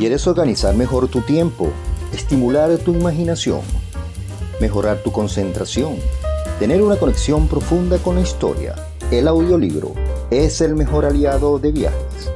¿Quieres 0.00 0.26
organizar 0.26 0.74
mejor 0.74 1.08
tu 1.08 1.20
tiempo, 1.20 1.68
estimular 2.10 2.74
tu 2.78 2.94
imaginación, 2.94 3.60
mejorar 4.58 5.02
tu 5.02 5.12
concentración, 5.12 5.96
tener 6.58 6.80
una 6.80 6.96
conexión 6.96 7.48
profunda 7.48 7.98
con 7.98 8.14
la 8.14 8.22
historia? 8.22 8.76
El 9.10 9.28
audiolibro 9.28 9.92
es 10.30 10.62
el 10.62 10.74
mejor 10.74 11.04
aliado 11.04 11.58
de 11.58 11.72
viajes. 11.72 12.32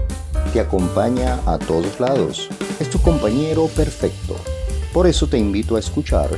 Te 0.53 0.61
acompaña 0.61 1.41
a 1.46 1.59
todos 1.59 1.99
lados. 2.00 2.50
Es 2.81 2.91
tu 2.91 3.00
compañero 3.00 3.69
perfecto. 3.69 4.37
Por 4.93 5.07
eso 5.07 5.26
te 5.26 5.39
invito 5.39 5.76
a 5.76 5.81
escuchar 5.81 6.29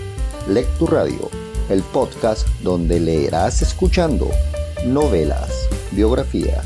Lectu 0.49 0.87
Radio, 0.87 1.29
el 1.69 1.83
podcast 1.83 2.47
donde 2.63 3.01
leerás 3.01 3.63
escuchando 3.63 4.31
novelas, 4.87 5.69
biografías, 5.91 6.65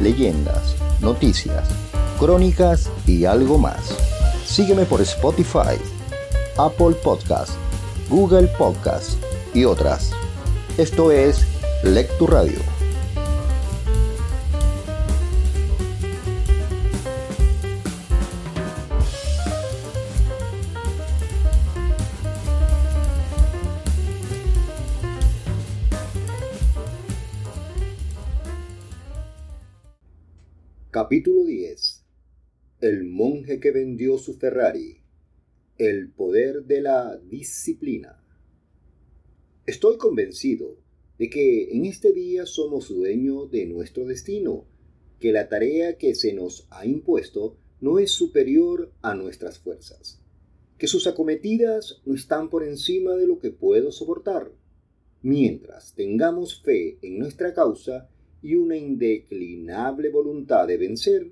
leyendas, 0.00 0.74
noticias, 1.00 1.68
crónicas 2.22 2.88
y 3.04 3.24
algo 3.24 3.58
más. 3.58 3.96
Sígueme 4.46 4.84
por 4.84 5.00
Spotify, 5.00 5.76
Apple 6.56 6.94
Podcast, 7.02 7.50
Google 8.08 8.46
Podcast 8.56 9.20
y 9.52 9.64
otras. 9.64 10.12
Esto 10.78 11.10
es 11.10 11.44
Lectu 11.82 12.28
Radio. 12.28 12.60
Capítulo 30.92 31.42
10 31.46 31.81
El 32.82 33.04
monje 33.04 33.60
que 33.60 33.70
vendió 33.70 34.18
su 34.18 34.34
Ferrari. 34.34 34.96
El 35.78 36.10
poder 36.10 36.64
de 36.64 36.80
la 36.80 37.16
disciplina. 37.16 38.20
Estoy 39.66 39.98
convencido 39.98 40.78
de 41.16 41.30
que 41.30 41.76
en 41.76 41.84
este 41.84 42.12
día 42.12 42.44
somos 42.44 42.88
dueños 42.88 43.52
de 43.52 43.66
nuestro 43.66 44.04
destino, 44.04 44.64
que 45.20 45.30
la 45.30 45.48
tarea 45.48 45.96
que 45.96 46.16
se 46.16 46.32
nos 46.32 46.66
ha 46.70 46.84
impuesto 46.84 47.56
no 47.80 48.00
es 48.00 48.10
superior 48.10 48.92
a 49.00 49.14
nuestras 49.14 49.60
fuerzas, 49.60 50.20
que 50.76 50.88
sus 50.88 51.06
acometidas 51.06 52.02
no 52.04 52.16
están 52.16 52.50
por 52.50 52.64
encima 52.64 53.14
de 53.14 53.28
lo 53.28 53.38
que 53.38 53.52
puedo 53.52 53.92
soportar. 53.92 54.50
Mientras 55.22 55.94
tengamos 55.94 56.60
fe 56.60 56.98
en 57.00 57.20
nuestra 57.20 57.54
causa, 57.54 58.10
y 58.42 58.56
una 58.56 58.76
indeclinable 58.76 60.10
voluntad 60.10 60.66
de 60.66 60.78
vencer, 60.78 61.30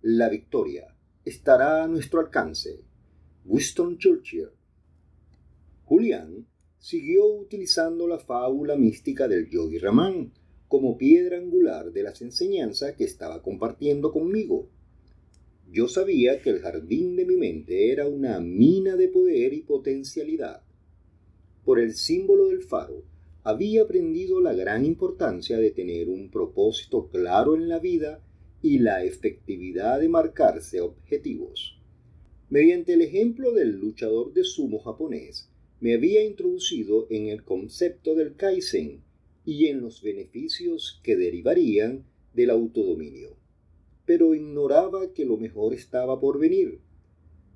la 0.00 0.28
victoria 0.28 0.91
estará 1.24 1.84
a 1.84 1.88
nuestro 1.88 2.20
alcance. 2.20 2.80
Winston 3.44 3.98
Churchill. 3.98 4.48
Julián 5.84 6.46
siguió 6.78 7.26
utilizando 7.26 8.08
la 8.08 8.18
fábula 8.18 8.76
mística 8.76 9.28
del 9.28 9.48
Yogi 9.48 9.78
Ramán 9.78 10.32
como 10.66 10.98
piedra 10.98 11.36
angular 11.36 11.92
de 11.92 12.02
las 12.02 12.22
enseñanzas 12.22 12.94
que 12.94 13.04
estaba 13.04 13.42
compartiendo 13.42 14.10
conmigo. 14.10 14.68
Yo 15.70 15.86
sabía 15.86 16.40
que 16.40 16.50
el 16.50 16.60
jardín 16.60 17.14
de 17.14 17.24
mi 17.24 17.36
mente 17.36 17.92
era 17.92 18.08
una 18.08 18.40
mina 18.40 18.96
de 18.96 19.08
poder 19.08 19.52
y 19.52 19.60
potencialidad. 19.60 20.62
Por 21.64 21.78
el 21.78 21.94
símbolo 21.94 22.48
del 22.48 22.62
faro, 22.62 23.04
había 23.44 23.82
aprendido 23.82 24.40
la 24.40 24.54
gran 24.54 24.84
importancia 24.84 25.58
de 25.58 25.70
tener 25.70 26.08
un 26.08 26.30
propósito 26.30 27.08
claro 27.08 27.54
en 27.54 27.68
la 27.68 27.78
vida 27.78 28.20
y 28.62 28.78
la 28.78 29.04
efectividad 29.04 30.00
de 30.00 30.08
marcarse 30.08 30.80
objetivos. 30.80 31.78
Mediante 32.48 32.94
el 32.94 33.02
ejemplo 33.02 33.52
del 33.52 33.72
luchador 33.78 34.32
de 34.32 34.44
sumo 34.44 34.78
japonés, 34.78 35.50
me 35.80 35.94
había 35.94 36.22
introducido 36.24 37.08
en 37.10 37.26
el 37.26 37.42
concepto 37.42 38.14
del 38.14 38.36
Kaizen 38.36 39.02
y 39.44 39.66
en 39.66 39.80
los 39.80 40.00
beneficios 40.00 41.00
que 41.02 41.16
derivarían 41.16 42.04
del 42.34 42.50
autodominio. 42.50 43.36
Pero 44.06 44.34
ignoraba 44.34 45.12
que 45.12 45.24
lo 45.24 45.36
mejor 45.36 45.74
estaba 45.74 46.20
por 46.20 46.38
venir. 46.38 46.78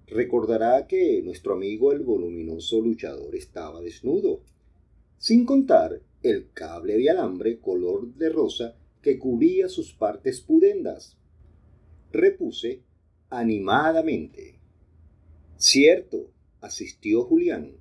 Recordará 0.08 0.86
que 0.88 1.22
nuestro 1.22 1.54
amigo 1.54 1.92
el 1.92 2.00
voluminoso 2.00 2.80
luchador 2.80 3.36
estaba 3.36 3.80
desnudo 3.80 4.40
sin 5.18 5.46
contar 5.46 6.00
el 6.22 6.50
cable 6.52 6.96
de 6.98 7.10
alambre 7.10 7.58
color 7.58 8.14
de 8.14 8.28
rosa 8.28 8.76
que 9.02 9.18
cubría 9.18 9.68
sus 9.68 9.92
partes 9.92 10.40
pudendas. 10.40 11.16
Repuse 12.12 12.82
animadamente. 13.30 14.58
Cierto, 15.56 16.30
asistió 16.60 17.24
Julián. 17.24 17.72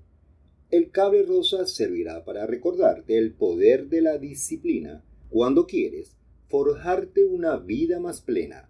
El 0.71 0.91
cable 0.91 1.23
rosa 1.23 1.67
servirá 1.67 2.25
para 2.25 2.45
recordarte 2.45 3.17
el 3.17 3.33
poder 3.33 3.87
de 3.87 4.01
la 4.01 4.17
disciplina 4.17 5.03
cuando 5.29 5.67
quieres 5.67 6.15
forjarte 6.49 7.25
una 7.25 7.57
vida 7.57 7.99
más 7.99 8.21
plena, 8.21 8.69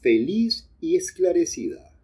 feliz 0.00 0.68
y 0.80 0.96
esclarecida. 0.96 1.94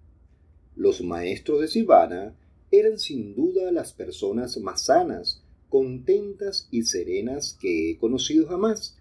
Los 0.77 1.03
maestros 1.03 1.61
de 1.61 1.69
Silvana 1.69 2.37
eran 2.71 2.99
sin 2.99 3.34
duda 3.34 3.72
las 3.72 3.93
personas 3.93 4.59
más 4.59 4.84
sanas, 4.87 5.43
contentas 5.69 6.69
y 6.71 6.83
serenas 6.83 7.57
que 7.61 7.91
he 7.91 7.99
conocido 7.99 8.47
jamás, 8.47 8.97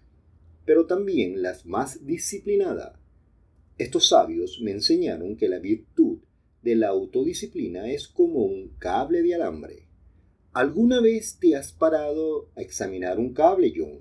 pero 0.64 0.86
también 0.86 1.42
las 1.42 1.66
más 1.66 2.06
disciplinadas. 2.06 2.98
Estos 3.78 4.08
sabios 4.08 4.60
me 4.62 4.72
enseñaron 4.72 5.36
que 5.36 5.48
la 5.48 5.58
virtud 5.58 6.18
de 6.62 6.76
la 6.76 6.88
autodisciplina 6.88 7.90
es 7.90 8.08
como 8.08 8.44
un 8.44 8.68
cable 8.78 9.22
de 9.22 9.34
alambre. 9.34 9.86
¿Alguna 10.52 11.00
vez 11.00 11.38
te 11.38 11.56
has 11.56 11.72
parado 11.72 12.50
a 12.56 12.60
examinar 12.60 13.18
un 13.18 13.32
cable, 13.32 13.72
John? 13.74 14.00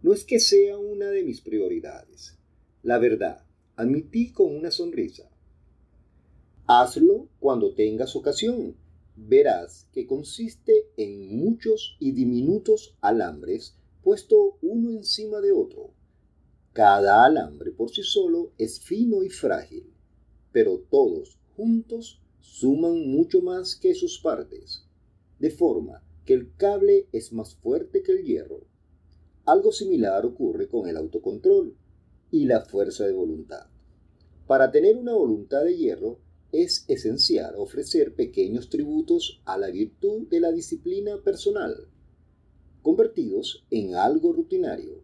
No 0.00 0.12
es 0.12 0.24
que 0.24 0.38
sea 0.38 0.78
una 0.78 1.10
de 1.10 1.24
mis 1.24 1.40
prioridades. 1.40 2.38
La 2.82 2.98
verdad, 2.98 3.44
admití 3.76 4.32
con 4.32 4.54
una 4.54 4.70
sonrisa. 4.70 5.28
Hazlo 6.66 7.28
cuando 7.40 7.74
tengas 7.74 8.14
ocasión, 8.14 8.76
verás 9.16 9.88
que 9.92 10.06
consiste 10.06 10.86
en 10.96 11.36
muchos 11.36 11.96
y 11.98 12.12
diminutos 12.12 12.96
alambres 13.00 13.76
puesto 14.02 14.58
uno 14.62 14.90
encima 14.90 15.40
de 15.40 15.52
otro. 15.52 15.90
Cada 16.72 17.24
alambre 17.24 17.72
por 17.72 17.90
sí 17.90 18.02
solo 18.02 18.52
es 18.58 18.80
fino 18.80 19.22
y 19.22 19.30
frágil, 19.30 19.92
pero 20.52 20.78
todos 20.90 21.38
juntos 21.56 22.20
suman 22.40 23.08
mucho 23.08 23.42
más 23.42 23.76
que 23.76 23.94
sus 23.94 24.20
partes, 24.20 24.84
de 25.38 25.50
forma 25.50 26.02
que 26.24 26.34
el 26.34 26.54
cable 26.56 27.08
es 27.12 27.32
más 27.32 27.54
fuerte 27.56 28.02
que 28.02 28.12
el 28.12 28.24
hierro. 28.24 28.60
Algo 29.44 29.72
similar 29.72 30.26
ocurre 30.26 30.68
con 30.68 30.88
el 30.88 30.96
autocontrol 30.96 31.74
y 32.30 32.44
la 32.44 32.60
fuerza 32.64 33.06
de 33.06 33.12
voluntad. 33.12 33.66
Para 34.46 34.70
tener 34.70 34.96
una 34.96 35.14
voluntad 35.14 35.64
de 35.64 35.76
hierro, 35.76 36.20
es 36.52 36.84
esencial 36.88 37.54
ofrecer 37.56 38.14
pequeños 38.14 38.70
tributos 38.70 39.42
a 39.44 39.58
la 39.58 39.70
virtud 39.70 40.28
de 40.28 40.40
la 40.40 40.52
disciplina 40.52 41.22
personal, 41.22 41.88
convertidos 42.88 43.66
en 43.70 43.96
algo 43.96 44.32
rutinario. 44.32 45.02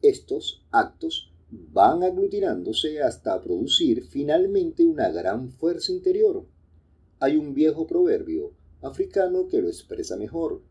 Estos 0.00 0.64
actos 0.70 1.30
van 1.50 2.02
aglutinándose 2.02 3.02
hasta 3.02 3.38
producir 3.42 4.04
finalmente 4.04 4.86
una 4.86 5.10
gran 5.10 5.50
fuerza 5.50 5.92
interior. 5.92 6.46
Hay 7.18 7.36
un 7.36 7.52
viejo 7.52 7.86
proverbio 7.86 8.54
africano 8.80 9.48
que 9.48 9.60
lo 9.60 9.68
expresa 9.68 10.16
mejor. 10.16 10.62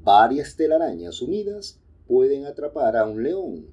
Varias 0.00 0.54
telarañas 0.54 1.20
unidas 1.20 1.80
pueden 2.06 2.44
atrapar 2.44 2.96
a 2.96 3.08
un 3.08 3.24
león. 3.24 3.66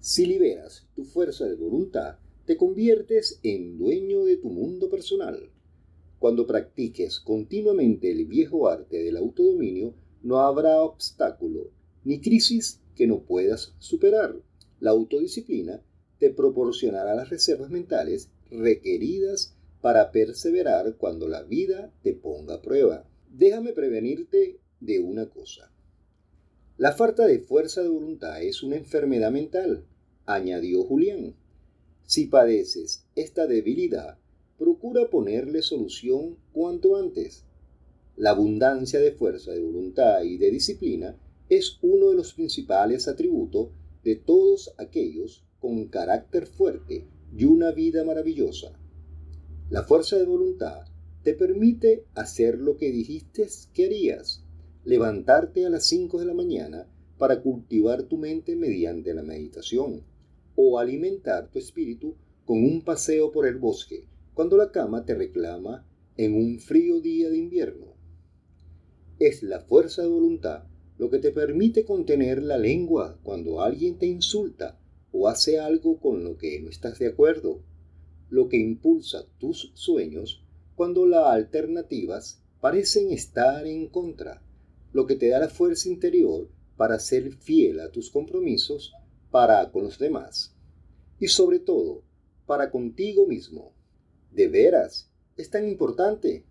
Si 0.00 0.26
liberas 0.26 0.84
tu 0.96 1.04
fuerza 1.04 1.44
de 1.44 1.54
voluntad, 1.54 2.16
te 2.44 2.56
conviertes 2.56 3.38
en 3.44 3.78
dueño 3.78 4.24
de 4.24 4.38
tu 4.38 4.48
mundo 4.48 4.90
personal. 4.90 5.48
Cuando 6.18 6.44
practiques 6.44 7.20
continuamente 7.20 8.10
el 8.10 8.26
viejo 8.26 8.66
arte 8.66 9.04
del 9.04 9.16
autodominio, 9.16 9.94
no 10.24 10.40
habrá 10.40 10.80
obstáculo 10.80 11.70
ni 12.02 12.20
crisis 12.20 12.80
que 12.96 13.06
no 13.06 13.20
puedas 13.20 13.74
superar. 13.78 14.34
La 14.80 14.90
autodisciplina 14.90 15.82
te 16.18 16.30
proporcionará 16.30 17.14
las 17.14 17.28
reservas 17.28 17.70
mentales 17.70 18.30
requeridas 18.50 19.54
para 19.80 20.10
perseverar 20.10 20.96
cuando 20.96 21.28
la 21.28 21.42
vida 21.42 21.92
te 22.02 22.14
ponga 22.14 22.54
a 22.54 22.62
prueba. 22.62 23.06
Déjame 23.30 23.72
prevenirte 23.72 24.58
de 24.80 24.98
una 24.98 25.28
cosa. 25.28 25.70
La 26.78 26.92
falta 26.92 27.26
de 27.26 27.40
fuerza 27.40 27.82
de 27.82 27.88
voluntad 27.88 28.42
es 28.42 28.62
una 28.62 28.76
enfermedad 28.76 29.30
mental, 29.30 29.84
añadió 30.24 30.84
Julián. 30.84 31.36
Si 32.06 32.26
padeces 32.26 33.06
esta 33.14 33.46
debilidad, 33.46 34.18
procura 34.58 35.10
ponerle 35.10 35.62
solución 35.62 36.36
cuanto 36.52 36.96
antes. 36.96 37.44
La 38.16 38.30
abundancia 38.30 39.00
de 39.00 39.10
fuerza 39.10 39.50
de 39.50 39.60
voluntad 39.60 40.22
y 40.22 40.38
de 40.38 40.50
disciplina 40.50 41.16
es 41.48 41.78
uno 41.82 42.10
de 42.10 42.14
los 42.14 42.32
principales 42.34 43.08
atributos 43.08 43.70
de 44.04 44.16
todos 44.16 44.72
aquellos 44.78 45.44
con 45.58 45.88
carácter 45.88 46.46
fuerte 46.46 47.08
y 47.36 47.44
una 47.44 47.72
vida 47.72 48.04
maravillosa. 48.04 48.78
La 49.68 49.82
fuerza 49.82 50.16
de 50.16 50.26
voluntad 50.26 50.84
te 51.24 51.34
permite 51.34 52.04
hacer 52.14 52.58
lo 52.58 52.76
que 52.76 52.92
dijiste 52.92 53.48
que 53.72 53.86
harías, 53.86 54.44
levantarte 54.84 55.66
a 55.66 55.70
las 55.70 55.86
5 55.86 56.20
de 56.20 56.26
la 56.26 56.34
mañana 56.34 56.86
para 57.18 57.42
cultivar 57.42 58.04
tu 58.04 58.18
mente 58.18 58.54
mediante 58.54 59.14
la 59.14 59.22
meditación, 59.22 60.04
o 60.56 60.78
alimentar 60.78 61.50
tu 61.50 61.58
espíritu 61.58 62.14
con 62.44 62.62
un 62.62 62.82
paseo 62.82 63.32
por 63.32 63.46
el 63.46 63.56
bosque 63.56 64.06
cuando 64.34 64.56
la 64.56 64.70
cama 64.70 65.04
te 65.04 65.14
reclama 65.14 65.86
en 66.16 66.34
un 66.34 66.60
frío 66.60 67.00
día 67.00 67.28
de 67.30 67.38
invierno. 67.38 67.93
Es 69.20 69.44
la 69.44 69.60
fuerza 69.60 70.02
de 70.02 70.08
voluntad 70.08 70.64
lo 70.98 71.08
que 71.08 71.20
te 71.20 71.30
permite 71.30 71.84
contener 71.84 72.42
la 72.42 72.58
lengua 72.58 73.16
cuando 73.22 73.62
alguien 73.62 73.96
te 73.96 74.06
insulta 74.06 74.80
o 75.12 75.28
hace 75.28 75.60
algo 75.60 76.00
con 76.00 76.24
lo 76.24 76.36
que 76.36 76.60
no 76.60 76.68
estás 76.68 76.98
de 76.98 77.06
acuerdo, 77.06 77.60
lo 78.28 78.48
que 78.48 78.56
impulsa 78.56 79.24
tus 79.38 79.70
sueños 79.74 80.42
cuando 80.74 81.06
las 81.06 81.28
alternativas 81.28 82.42
parecen 82.60 83.12
estar 83.12 83.66
en 83.66 83.88
contra, 83.88 84.42
lo 84.92 85.06
que 85.06 85.14
te 85.14 85.28
da 85.28 85.38
la 85.38 85.48
fuerza 85.48 85.88
interior 85.88 86.48
para 86.76 86.98
ser 86.98 87.32
fiel 87.32 87.78
a 87.78 87.92
tus 87.92 88.10
compromisos 88.10 88.92
para 89.30 89.70
con 89.70 89.84
los 89.84 89.98
demás 89.98 90.56
y 91.20 91.28
sobre 91.28 91.60
todo 91.60 92.02
para 92.46 92.72
contigo 92.72 93.26
mismo. 93.28 93.72
De 94.32 94.48
veras, 94.48 95.08
es 95.36 95.50
tan 95.50 95.68
importante. 95.68 96.44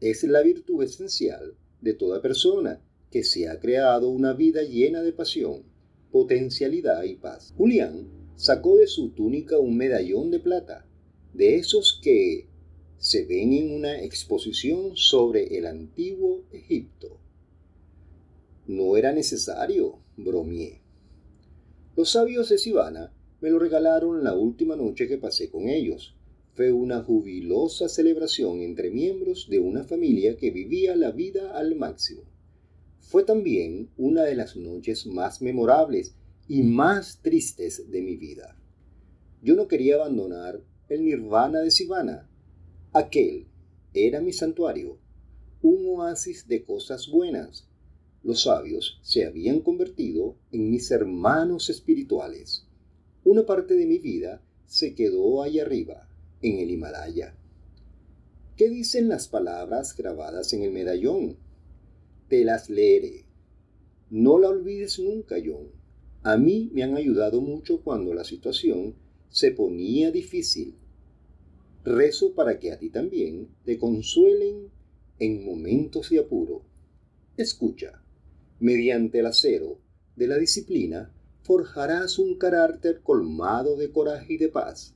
Es 0.00 0.22
la 0.22 0.40
virtud 0.42 0.84
esencial 0.84 1.56
de 1.80 1.94
toda 1.94 2.22
persona 2.22 2.80
que 3.10 3.24
se 3.24 3.48
ha 3.48 3.58
creado 3.58 4.08
una 4.08 4.32
vida 4.32 4.62
llena 4.62 5.02
de 5.02 5.12
pasión, 5.12 5.62
potencialidad 6.10 7.02
y 7.04 7.16
paz. 7.16 7.52
Julián 7.56 8.08
sacó 8.36 8.76
de 8.76 8.86
su 8.86 9.10
túnica 9.10 9.58
un 9.58 9.76
medallón 9.76 10.30
de 10.30 10.38
plata, 10.38 10.86
de 11.34 11.56
esos 11.56 12.00
que 12.02 12.46
se 12.98 13.24
ven 13.24 13.52
en 13.52 13.72
una 13.72 14.02
exposición 14.02 14.96
sobre 14.96 15.56
el 15.56 15.66
antiguo 15.66 16.44
Egipto. 16.52 17.18
No 18.66 18.96
era 18.96 19.12
necesario, 19.12 19.98
bromeé. 20.16 20.80
Los 21.96 22.10
sabios 22.10 22.48
de 22.48 22.58
Sivana 22.58 23.12
me 23.40 23.50
lo 23.50 23.58
regalaron 23.58 24.22
la 24.22 24.34
última 24.34 24.76
noche 24.76 25.08
que 25.08 25.18
pasé 25.18 25.50
con 25.50 25.68
ellos. 25.68 26.14
Fue 26.54 26.72
una 26.72 27.02
jubilosa 27.02 27.88
celebración 27.88 28.60
entre 28.60 28.90
miembros 28.90 29.48
de 29.48 29.60
una 29.60 29.84
familia 29.84 30.36
que 30.36 30.50
vivía 30.50 30.96
la 30.96 31.12
vida 31.12 31.56
al 31.56 31.76
máximo. 31.76 32.22
Fue 32.98 33.24
también 33.24 33.88
una 33.96 34.24
de 34.24 34.34
las 34.34 34.56
noches 34.56 35.06
más 35.06 35.40
memorables 35.40 36.14
y 36.48 36.62
más 36.62 37.20
tristes 37.22 37.90
de 37.90 38.02
mi 38.02 38.16
vida. 38.16 38.56
Yo 39.42 39.54
no 39.54 39.68
quería 39.68 39.94
abandonar 39.94 40.60
el 40.88 41.04
nirvana 41.04 41.60
de 41.60 41.70
Sivana. 41.70 42.28
Aquel 42.92 43.46
era 43.94 44.20
mi 44.20 44.32
santuario, 44.32 44.98
un 45.62 45.86
oasis 45.86 46.46
de 46.48 46.64
cosas 46.64 47.08
buenas. 47.08 47.68
Los 48.22 48.42
sabios 48.42 48.98
se 49.02 49.24
habían 49.24 49.60
convertido 49.60 50.36
en 50.52 50.70
mis 50.70 50.90
hermanos 50.90 51.70
espirituales. 51.70 52.66
Una 53.24 53.46
parte 53.46 53.74
de 53.74 53.86
mi 53.86 53.98
vida 53.98 54.42
se 54.66 54.94
quedó 54.94 55.42
allá 55.42 55.62
arriba, 55.62 56.09
en 56.42 56.58
el 56.58 56.70
Himalaya. 56.70 57.36
¿Qué 58.56 58.68
dicen 58.68 59.08
las 59.08 59.28
palabras 59.28 59.96
grabadas 59.96 60.52
en 60.52 60.62
el 60.62 60.72
medallón? 60.72 61.36
te 62.30 62.44
las 62.44 62.70
leeré. 62.70 63.24
No 64.08 64.38
la 64.38 64.48
olvides 64.48 65.00
nunca, 65.00 65.36
John. 65.44 65.66
A 66.22 66.36
mí 66.36 66.70
me 66.72 66.84
han 66.84 66.96
ayudado 66.96 67.40
mucho 67.40 67.82
cuando 67.82 68.14
la 68.14 68.24
situación 68.24 68.94
se 69.28 69.50
ponía 69.50 70.12
difícil. 70.12 70.76
Rezo 71.84 72.32
para 72.34 72.60
que 72.60 72.70
a 72.70 72.78
ti 72.78 72.88
también 72.88 73.48
te 73.64 73.78
consuelen 73.78 74.68
en 75.18 75.44
momentos 75.44 76.10
de 76.10 76.20
apuro. 76.20 76.62
Escucha, 77.36 78.00
mediante 78.60 79.18
el 79.18 79.26
acero 79.26 79.78
de 80.14 80.28
la 80.28 80.38
disciplina 80.38 81.12
forjarás 81.42 82.18
un 82.20 82.36
carácter 82.38 83.00
colmado 83.02 83.76
de 83.76 83.90
coraje 83.90 84.34
y 84.34 84.36
de 84.36 84.50
paz. 84.50 84.94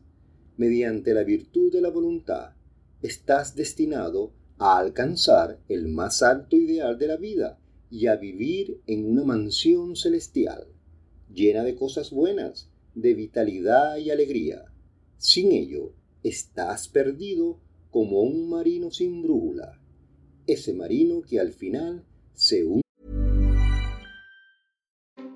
Mediante 0.56 1.14
la 1.14 1.24
virtud 1.24 1.72
de 1.72 1.80
la 1.80 1.90
voluntad 1.90 2.52
estás 3.02 3.56
destinado 3.56 4.32
a 4.58 4.78
alcanzar 4.78 5.58
el 5.68 5.88
más 5.88 6.22
alto 6.22 6.56
ideal 6.56 6.96
de 6.96 7.08
la 7.08 7.16
vida 7.16 7.58
y 7.90 8.06
a 8.06 8.16
vivir 8.16 8.80
en 8.86 9.04
una 9.04 9.24
mansión 9.24 9.96
celestial, 9.96 10.68
llena 11.32 11.64
de 11.64 11.74
cosas 11.74 12.10
buenas, 12.10 12.70
de 12.94 13.14
vitalidad 13.14 13.96
y 13.96 14.10
alegría. 14.10 14.64
Sin 15.18 15.50
ello, 15.50 15.92
estás 16.22 16.88
perdido 16.88 17.58
como 17.90 18.22
un 18.22 18.48
marino 18.48 18.90
sin 18.90 19.22
brújula, 19.22 19.80
ese 20.46 20.72
marino 20.72 21.22
que 21.22 21.40
al 21.40 21.52
final 21.52 22.04
se 22.32 22.64
une. 22.64 22.83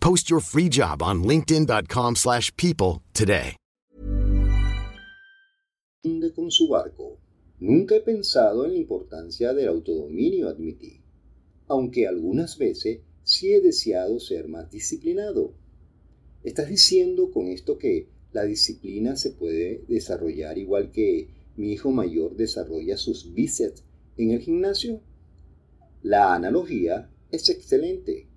Post 0.00 0.30
your 0.30 0.40
free 0.40 0.68
job 0.68 1.02
on 1.02 1.24
linkedin.com/people 1.24 2.14
slash 2.14 2.50
people 2.56 3.02
today. 3.12 3.56
con 6.34 6.50
su 6.50 6.68
barco. 6.68 7.18
Nunca 7.58 7.96
he 7.96 8.00
pensado 8.00 8.64
en 8.64 8.72
la 8.72 8.78
importancia 8.78 9.52
del 9.52 9.68
autodominio, 9.68 10.48
admití, 10.48 11.00
aunque 11.66 12.06
algunas 12.06 12.58
veces 12.58 13.00
sí 13.24 13.52
he 13.52 13.60
deseado 13.60 14.20
ser 14.20 14.46
más 14.46 14.70
disciplinado. 14.70 15.54
¿Estás 16.44 16.68
diciendo 16.68 17.30
con 17.32 17.48
esto 17.48 17.76
que 17.76 18.08
la 18.32 18.44
disciplina 18.44 19.16
se 19.16 19.30
puede 19.30 19.84
desarrollar 19.88 20.58
igual 20.58 20.92
que 20.92 21.28
mi 21.56 21.72
hijo 21.72 21.90
mayor 21.90 22.36
desarrolla 22.36 22.96
sus 22.96 23.32
bíceps 23.34 23.82
en 24.16 24.30
el 24.30 24.40
gimnasio? 24.40 25.00
La 26.02 26.34
analogía 26.34 27.10
es 27.32 27.48
excelente. 27.48 28.28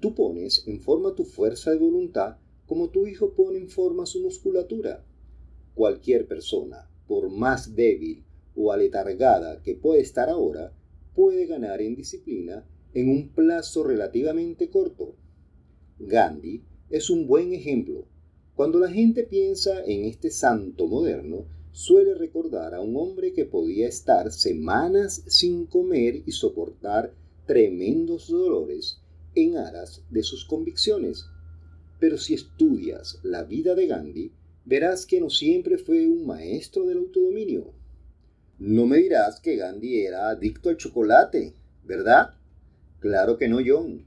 Tú 0.00 0.14
pones 0.14 0.66
en 0.66 0.80
forma 0.80 1.14
tu 1.14 1.24
fuerza 1.24 1.70
de 1.70 1.76
voluntad 1.76 2.38
como 2.66 2.88
tu 2.88 3.06
hijo 3.06 3.34
pone 3.34 3.58
en 3.58 3.68
forma 3.68 4.06
su 4.06 4.22
musculatura. 4.22 5.04
Cualquier 5.74 6.26
persona, 6.26 6.88
por 7.06 7.28
más 7.28 7.74
débil 7.74 8.24
o 8.54 8.72
aletargada 8.72 9.62
que 9.62 9.74
puede 9.74 10.00
estar 10.00 10.30
ahora, 10.30 10.72
puede 11.14 11.46
ganar 11.46 11.82
en 11.82 11.96
disciplina 11.96 12.64
en 12.94 13.10
un 13.10 13.28
plazo 13.28 13.82
relativamente 13.82 14.70
corto. 14.70 15.16
Gandhi 15.98 16.62
es 16.88 17.10
un 17.10 17.26
buen 17.26 17.52
ejemplo. 17.52 18.06
Cuando 18.54 18.78
la 18.78 18.88
gente 18.88 19.24
piensa 19.24 19.84
en 19.84 20.06
este 20.06 20.30
santo 20.30 20.86
moderno, 20.86 21.44
suele 21.72 22.14
recordar 22.14 22.74
a 22.74 22.80
un 22.80 22.96
hombre 22.96 23.34
que 23.34 23.44
podía 23.44 23.86
estar 23.86 24.32
semanas 24.32 25.24
sin 25.26 25.66
comer 25.66 26.22
y 26.24 26.32
soportar 26.32 27.12
tremendos 27.46 28.28
dolores 28.28 28.99
en 29.42 29.56
aras 29.56 30.02
de 30.10 30.22
sus 30.22 30.44
convicciones. 30.44 31.26
Pero 31.98 32.18
si 32.18 32.34
estudias 32.34 33.18
la 33.22 33.44
vida 33.44 33.74
de 33.74 33.86
Gandhi, 33.86 34.32
verás 34.64 35.06
que 35.06 35.20
no 35.20 35.30
siempre 35.30 35.78
fue 35.78 36.06
un 36.06 36.26
maestro 36.26 36.86
del 36.86 36.98
autodominio. 36.98 37.72
No 38.58 38.86
me 38.86 38.98
dirás 38.98 39.40
que 39.40 39.56
Gandhi 39.56 40.00
era 40.00 40.28
adicto 40.30 40.68
al 40.68 40.76
chocolate, 40.76 41.54
¿verdad? 41.84 42.34
Claro 43.00 43.38
que 43.38 43.48
no, 43.48 43.58
John. 43.66 44.04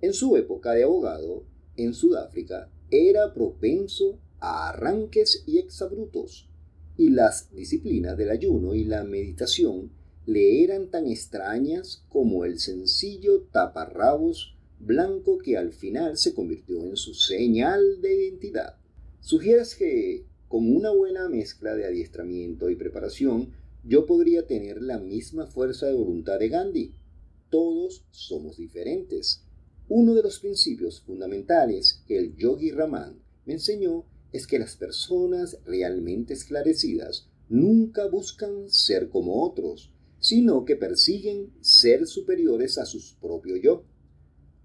En 0.00 0.12
su 0.12 0.36
época 0.36 0.72
de 0.72 0.84
abogado, 0.84 1.44
en 1.76 1.94
Sudáfrica, 1.94 2.70
era 2.90 3.34
propenso 3.34 4.18
a 4.38 4.68
arranques 4.68 5.42
y 5.46 5.58
exabrutos, 5.58 6.48
y 6.96 7.10
las 7.10 7.52
disciplinas 7.54 8.16
del 8.16 8.30
ayuno 8.30 8.74
y 8.74 8.84
la 8.84 9.04
meditación 9.04 9.90
le 10.26 10.64
eran 10.64 10.88
tan 10.88 11.06
extrañas 11.06 12.04
como 12.08 12.44
el 12.44 12.58
sencillo 12.58 13.42
taparrabos 13.52 14.55
blanco 14.78 15.38
que 15.38 15.56
al 15.56 15.72
final 15.72 16.16
se 16.16 16.34
convirtió 16.34 16.84
en 16.84 16.96
su 16.96 17.14
señal 17.14 18.00
de 18.00 18.14
identidad. 18.14 18.76
Sugieres 19.20 19.74
que, 19.74 20.26
con 20.48 20.74
una 20.74 20.90
buena 20.90 21.28
mezcla 21.28 21.74
de 21.74 21.86
adiestramiento 21.86 22.70
y 22.70 22.76
preparación, 22.76 23.52
yo 23.84 24.06
podría 24.06 24.46
tener 24.46 24.82
la 24.82 24.98
misma 24.98 25.46
fuerza 25.46 25.86
de 25.86 25.94
voluntad 25.94 26.38
de 26.38 26.48
Gandhi. 26.48 26.94
Todos 27.50 28.04
somos 28.10 28.56
diferentes. 28.56 29.44
Uno 29.88 30.14
de 30.14 30.22
los 30.22 30.40
principios 30.40 31.00
fundamentales 31.00 32.02
que 32.06 32.18
el 32.18 32.36
yogi 32.36 32.72
Raman 32.72 33.20
me 33.44 33.54
enseñó 33.54 34.04
es 34.32 34.46
que 34.46 34.58
las 34.58 34.76
personas 34.76 35.58
realmente 35.64 36.34
esclarecidas 36.34 37.28
nunca 37.48 38.06
buscan 38.06 38.68
ser 38.68 39.08
como 39.08 39.44
otros, 39.44 39.92
sino 40.18 40.64
que 40.64 40.76
persiguen 40.76 41.52
ser 41.60 42.06
superiores 42.06 42.78
a 42.78 42.86
sus 42.86 43.12
propios 43.20 43.60
yo. 43.62 43.84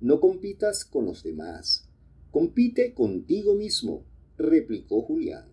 No 0.02 0.20
compitas 0.20 0.84
con 0.84 1.06
los 1.06 1.24
demás, 1.24 1.88
compite 2.32 2.94
contigo 2.94 3.54
mismo, 3.54 4.04
replicó 4.38 5.04
Julián. 5.04 5.46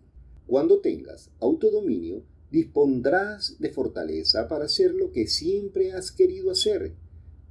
Cuando 0.47 0.81
tengas 0.81 1.31
autodominio, 1.39 2.23
dispondrás 2.51 3.59
de 3.59 3.69
fortaleza 3.69 4.49
para 4.49 4.65
hacer 4.65 4.95
lo 4.95 5.13
que 5.13 5.27
siempre 5.27 5.93
has 5.93 6.11
querido 6.11 6.51
hacer, 6.51 6.95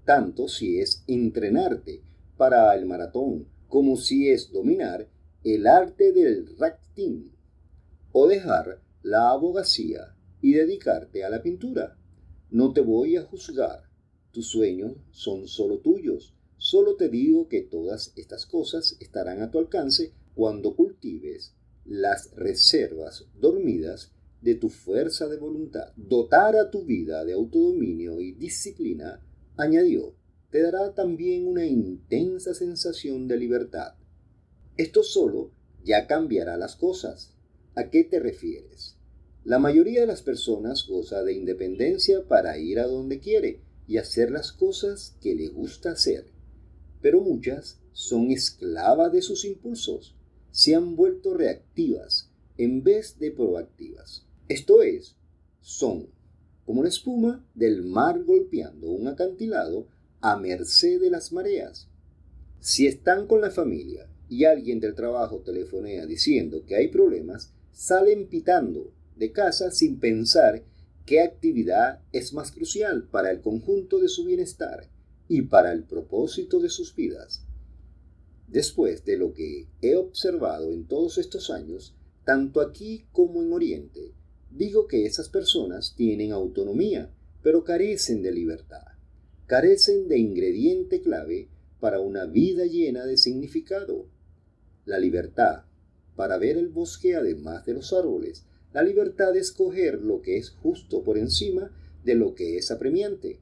tanto 0.05 0.47
si 0.47 0.79
es 0.79 1.03
entrenarte 1.05 2.01
para 2.35 2.75
el 2.75 2.87
maratón 2.87 3.47
como 3.67 3.95
si 3.95 4.29
es 4.29 4.51
dominar 4.51 5.07
el 5.43 5.67
arte 5.67 6.11
del 6.11 6.57
racting 6.57 7.31
o 8.11 8.27
dejar 8.27 8.81
la 9.03 9.29
abogacía 9.29 10.15
y 10.41 10.53
dedicarte 10.53 11.23
a 11.23 11.29
la 11.29 11.43
pintura. 11.43 11.95
No 12.49 12.73
te 12.73 12.81
voy 12.81 13.17
a 13.17 13.23
juzgar. 13.23 13.83
Tus 14.31 14.47
sueños 14.47 14.93
son 15.11 15.47
solo 15.47 15.79
tuyos. 15.79 16.33
Solo 16.57 16.95
te 16.95 17.09
digo 17.09 17.47
que 17.47 17.61
todas 17.61 18.13
estas 18.15 18.45
cosas 18.45 18.97
estarán 18.99 19.41
a 19.41 19.51
tu 19.51 19.59
alcance 19.59 20.13
cuando 20.35 20.75
cultives 20.75 21.53
las 21.85 22.33
reservas 22.35 23.25
dormidas 23.39 24.11
de 24.41 24.55
tu 24.55 24.69
fuerza 24.69 25.27
de 25.27 25.37
voluntad. 25.37 25.93
Dotar 25.95 26.55
a 26.55 26.69
tu 26.69 26.85
vida 26.85 27.23
de 27.25 27.33
autodominio 27.33 28.19
y 28.21 28.33
disciplina, 28.33 29.21
añadió, 29.55 30.15
te 30.51 30.61
dará 30.61 30.93
también 30.93 31.47
una 31.47 31.65
intensa 31.65 32.53
sensación 32.53 33.27
de 33.27 33.37
libertad. 33.37 33.95
Esto 34.77 35.03
solo 35.03 35.51
ya 35.83 36.07
cambiará 36.07 36.57
las 36.57 36.75
cosas. 36.75 37.33
¿A 37.75 37.89
qué 37.89 38.03
te 38.03 38.19
refieres? 38.19 38.95
La 39.43 39.59
mayoría 39.59 40.01
de 40.01 40.07
las 40.07 40.21
personas 40.21 40.85
goza 40.87 41.23
de 41.23 41.33
independencia 41.33 42.27
para 42.27 42.57
ir 42.57 42.79
a 42.79 42.87
donde 42.87 43.19
quiere 43.19 43.61
y 43.87 43.97
hacer 43.97 44.31
las 44.31 44.51
cosas 44.51 45.15
que 45.21 45.35
le 45.35 45.47
gusta 45.47 45.91
hacer, 45.91 46.25
pero 47.01 47.21
muchas 47.21 47.79
son 47.93 48.31
esclavas 48.31 49.11
de 49.11 49.21
sus 49.21 49.45
impulsos 49.45 50.17
se 50.57 50.73
han 50.73 50.95
vuelto 50.95 51.35
reactivas 51.35 52.31
en 52.57 52.83
vez 52.83 53.19
de 53.19 53.29
proactivas. 53.29 54.25
Esto 54.47 54.81
es, 54.81 55.15
son 55.61 56.09
como 56.65 56.81
la 56.81 56.89
espuma 56.89 57.45
del 57.53 57.83
mar 57.83 58.23
golpeando 58.23 58.89
un 58.89 59.07
acantilado 59.07 59.87
a 60.19 60.35
merced 60.35 60.99
de 60.99 61.11
las 61.11 61.31
mareas. 61.31 61.87
Si 62.59 62.87
están 62.87 63.27
con 63.27 63.39
la 63.39 63.51
familia 63.51 64.09
y 64.29 64.45
alguien 64.45 64.79
del 64.79 64.95
trabajo 64.95 65.43
telefonea 65.45 66.07
diciendo 66.07 66.63
que 66.65 66.75
hay 66.75 66.87
problemas, 66.87 67.53
salen 67.71 68.27
pitando 68.27 68.91
de 69.15 69.31
casa 69.31 69.69
sin 69.69 69.99
pensar 69.99 70.63
qué 71.05 71.21
actividad 71.21 72.01
es 72.11 72.33
más 72.33 72.51
crucial 72.51 73.03
para 73.03 73.29
el 73.29 73.41
conjunto 73.41 73.99
de 73.99 74.09
su 74.09 74.25
bienestar 74.25 74.89
y 75.27 75.43
para 75.43 75.71
el 75.71 75.83
propósito 75.83 76.59
de 76.59 76.69
sus 76.69 76.95
vidas. 76.95 77.43
Después 78.47 79.03
de 79.03 79.17
lo 79.17 79.33
que 79.33 79.67
he 79.81 79.95
observado 79.95 80.71
en 80.71 80.87
todos 80.87 81.17
estos 81.17 81.49
años, 81.49 81.95
tanto 82.23 82.61
aquí 82.61 83.05
como 83.11 83.41
en 83.41 83.51
Oriente, 83.51 84.13
digo 84.51 84.87
que 84.87 85.05
esas 85.05 85.29
personas 85.29 85.95
tienen 85.95 86.31
autonomía, 86.31 87.11
pero 87.41 87.63
carecen 87.63 88.21
de 88.23 88.31
libertad. 88.31 88.85
Carecen 89.45 90.07
de 90.07 90.17
ingrediente 90.17 91.01
clave 91.01 91.49
para 91.79 91.99
una 91.99 92.25
vida 92.25 92.65
llena 92.65 93.05
de 93.05 93.17
significado. 93.17 94.07
La 94.85 94.99
libertad 94.99 95.63
para 96.17 96.37
ver 96.37 96.57
el 96.57 96.67
bosque 96.69 97.15
además 97.15 97.65
de 97.65 97.73
los 97.73 97.93
árboles. 97.93 98.43
La 98.73 98.83
libertad 98.83 99.33
de 99.33 99.39
escoger 99.39 100.01
lo 100.01 100.21
que 100.21 100.37
es 100.37 100.49
justo 100.49 101.03
por 101.03 101.17
encima 101.17 101.71
de 102.03 102.15
lo 102.15 102.35
que 102.35 102.57
es 102.57 102.71
apremiante. 102.71 103.39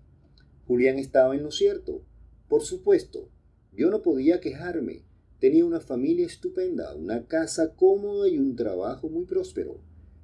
Julián 0.67 0.98
estaba 0.98 1.36
en 1.36 1.43
lo 1.43 1.51
cierto. 1.51 2.01
Por 2.48 2.62
supuesto, 2.62 3.29
yo 3.72 3.89
no 3.89 4.01
podía 4.01 4.39
quejarme. 4.39 5.03
Tenía 5.39 5.65
una 5.65 5.79
familia 5.79 6.25
estupenda, 6.25 6.95
una 6.95 7.25
casa 7.27 7.75
cómoda 7.75 8.27
y 8.27 8.39
un 8.39 8.55
trabajo 8.55 9.10
muy 9.10 9.25
próspero, 9.25 9.79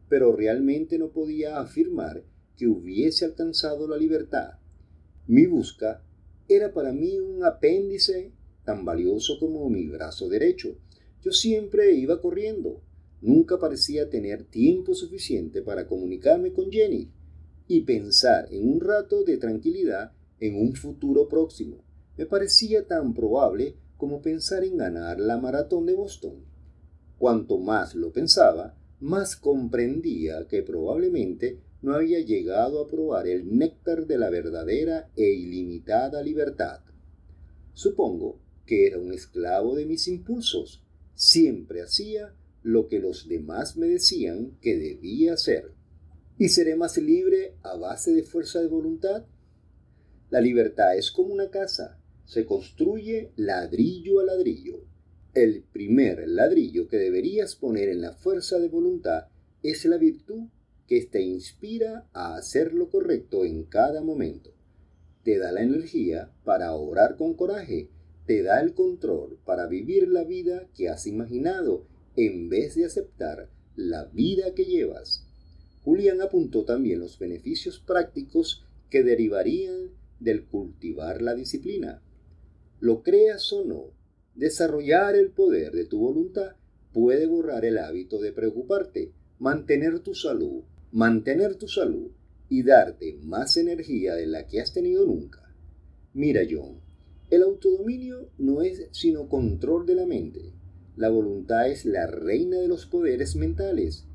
pero 0.10 0.36
realmente 0.36 0.98
no 0.98 1.10
podía 1.10 1.60
afirmar 1.60 2.24
que 2.57 2.67
hubiese 2.67 3.25
alcanzado 3.25 3.88
la 3.88 3.98
libertad. 3.98 4.53
Mi 5.27 5.45
busca 5.45 6.03
era 6.48 6.74
para 6.74 6.91
mí 6.91 7.19
un 7.19 7.43
apéndice 7.43 8.31
tan 8.63 8.83
valioso 8.86 9.38
como 9.39 9.69
mi 9.69 9.88
brazo 9.88 10.27
derecho. 10.27 10.75
Yo 11.24 11.31
siempre 11.31 11.93
iba 11.93 12.19
corriendo. 12.19 12.81
Nunca 13.21 13.60
parecía 13.60 14.10
tener 14.10 14.45
tiempo 14.45 14.95
suficiente 14.95 15.62
para 15.62 15.88
comunicarme 15.88 16.51
con 16.51 16.71
Jenny 16.71 17.12
y 17.67 17.81
pensar 17.81 18.48
en 18.51 18.67
un 18.67 18.79
rato 18.79 19.24
de 19.24 19.38
tranquilidad 19.38 20.13
en 20.41 20.55
un 20.55 20.75
futuro 20.75 21.29
próximo 21.29 21.77
me 22.17 22.25
parecía 22.25 22.86
tan 22.86 23.13
probable 23.13 23.77
como 23.95 24.21
pensar 24.21 24.63
en 24.63 24.77
ganar 24.77 25.19
la 25.19 25.38
maratón 25.38 25.86
de 25.86 25.93
Boston. 25.93 26.43
Cuanto 27.17 27.57
más 27.57 27.95
lo 27.95 28.12
pensaba, 28.12 28.75
más 29.00 29.36
comprendía 29.36 30.48
que 30.48 30.63
probablemente 30.63 31.60
no 31.81 31.95
había 31.95 32.19
llegado 32.19 32.81
a 32.81 32.88
probar 32.88 33.27
el 33.27 33.57
néctar 33.57 34.05
de 34.05 34.17
la 34.17 34.29
verdadera 34.29 35.10
e 35.15 35.31
ilimitada 35.31 36.21
libertad. 36.21 36.81
Supongo 37.74 38.39
que 38.65 38.88
era 38.88 39.00
un 39.00 39.13
esclavo 39.13 39.75
de 39.75 39.86
mis 39.86 40.07
impulsos. 40.07 40.83
Siempre 41.15 41.81
hacía 41.81 42.33
lo 42.63 42.88
que 42.88 43.00
los 43.00 43.27
demás 43.27 43.77
me 43.77 43.88
decían 43.88 44.57
que 44.62 44.77
debía 44.77 45.33
hacer. 45.33 45.71
¿Y 46.38 46.50
seré 46.50 46.75
más 46.75 46.98
libre 46.98 47.55
a 47.63 47.75
base 47.75 48.13
de 48.13 48.24
fuerza 48.24 48.62
de 48.62 48.67
voluntad? 48.67 49.25
La 50.31 50.41
libertad 50.41 50.97
es 50.97 51.11
como 51.11 51.33
una 51.33 51.51
casa 51.51 52.01
se 52.31 52.45
construye 52.45 53.33
ladrillo 53.35 54.21
a 54.21 54.23
ladrillo. 54.23 54.85
El 55.33 55.63
primer 55.73 56.25
ladrillo 56.29 56.88
que 56.88 56.95
deberías 56.95 57.57
poner 57.57 57.89
en 57.89 58.00
la 58.00 58.13
fuerza 58.13 58.57
de 58.57 58.69
voluntad 58.69 59.25
es 59.63 59.83
la 59.83 59.97
virtud 59.97 60.47
que 60.88 61.05
te 61.05 61.21
inspira 61.21 62.07
a 62.13 62.38
hacer 62.38 62.73
lo 62.73 62.89
correcto 62.89 63.43
en 63.43 63.65
cada 63.65 64.01
momento. 64.01 64.53
Te 65.25 65.38
da 65.39 65.51
la 65.51 65.63
energía 65.63 66.31
para 66.45 66.73
orar 66.73 67.17
con 67.17 67.33
coraje, 67.33 67.89
te 68.25 68.41
da 68.41 68.61
el 68.61 68.73
control 68.73 69.38
para 69.43 69.67
vivir 69.67 70.07
la 70.07 70.23
vida 70.23 70.69
que 70.73 70.88
has 70.88 71.07
imaginado 71.07 71.85
en 72.15 72.47
vez 72.47 72.75
de 72.75 72.85
aceptar 72.85 73.50
la 73.75 74.05
vida 74.05 74.53
que 74.55 74.63
llevas. 74.63 75.27
Julián 75.83 76.21
apuntó 76.21 76.63
también 76.63 77.01
los 77.01 77.19
beneficios 77.19 77.79
prácticos 77.79 78.63
que 78.89 79.03
derivarían 79.03 80.00
del 80.21 80.45
cultivar 80.45 81.21
la 81.21 81.35
disciplina. 81.35 82.01
Lo 82.79 83.03
creas 83.03 83.51
o 83.51 83.65
no, 83.65 83.91
desarrollar 84.35 85.15
el 85.15 85.31
poder 85.31 85.73
de 85.73 85.85
tu 85.85 85.99
voluntad 85.99 86.55
puede 86.93 87.25
borrar 87.25 87.65
el 87.65 87.77
hábito 87.77 88.19
de 88.19 88.31
preocuparte, 88.31 89.11
mantener 89.39 89.99
tu 89.99 90.13
salud, 90.13 90.63
mantener 90.91 91.55
tu 91.55 91.67
salud 91.67 92.11
y 92.49 92.63
darte 92.63 93.17
más 93.23 93.57
energía 93.57 94.15
de 94.15 94.27
la 94.27 94.47
que 94.47 94.59
has 94.59 94.73
tenido 94.73 95.05
nunca. 95.05 95.53
Mira, 96.13 96.41
John, 96.49 96.81
el 97.29 97.43
autodominio 97.43 98.29
no 98.37 98.61
es 98.61 98.87
sino 98.91 99.29
control 99.29 99.85
de 99.85 99.95
la 99.95 100.05
mente. 100.05 100.53
La 100.97 101.07
voluntad 101.07 101.69
es 101.69 101.85
la 101.85 102.05
reina 102.07 102.57
de 102.57 102.67
los 102.67 102.85
poderes 102.85 103.37
mentales. 103.37 104.05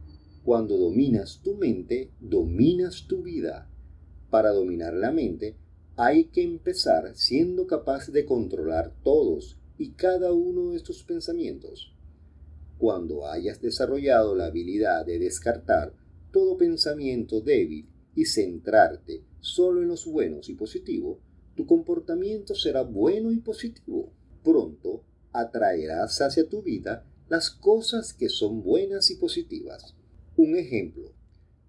Cuando 0.45 0.77
dominas 0.77 1.41
tu 1.43 1.55
mente, 1.55 2.11
dominas 2.21 3.07
tu 3.09 3.23
vida. 3.23 3.71
Para 4.29 4.51
dominar 4.51 4.93
la 4.93 5.13
mente, 5.13 5.57
hay 5.97 6.25
que 6.27 6.43
empezar 6.43 7.17
siendo 7.17 7.67
capaz 7.67 8.09
de 8.09 8.27
controlar 8.27 8.93
todos 9.03 9.57
y 9.79 9.93
cada 9.93 10.33
uno 10.33 10.73
de 10.73 10.81
tus 10.81 11.03
pensamientos. 11.03 11.95
Cuando 12.77 13.27
hayas 13.27 13.63
desarrollado 13.63 14.35
la 14.35 14.47
habilidad 14.47 15.07
de 15.07 15.19
descartar 15.19 15.95
todo 16.33 16.59
pensamiento 16.59 17.41
débil 17.41 17.89
y 18.15 18.27
centrarte 18.27 19.23
solo 19.41 19.81
en 19.81 19.89
los 19.89 20.05
buenos 20.05 20.51
y 20.51 20.55
positivos, 20.55 21.19
tu 21.55 21.67
comportamiento 21.67 22.55
será 22.55 22.83
bueno 22.83 23.33
y 23.33 23.39
positivo. 23.39 24.13
Pronto 24.45 25.03
atraerás 25.33 26.21
hacia 26.21 26.47
tu 26.47 26.63
vida 26.63 27.07
las 27.31 27.51
cosas 27.51 28.13
que 28.13 28.29
son 28.29 28.63
buenas 28.63 29.11
y 29.11 29.15
positivas. 29.15 29.95
Un 30.37 30.57
ejemplo. 30.57 31.13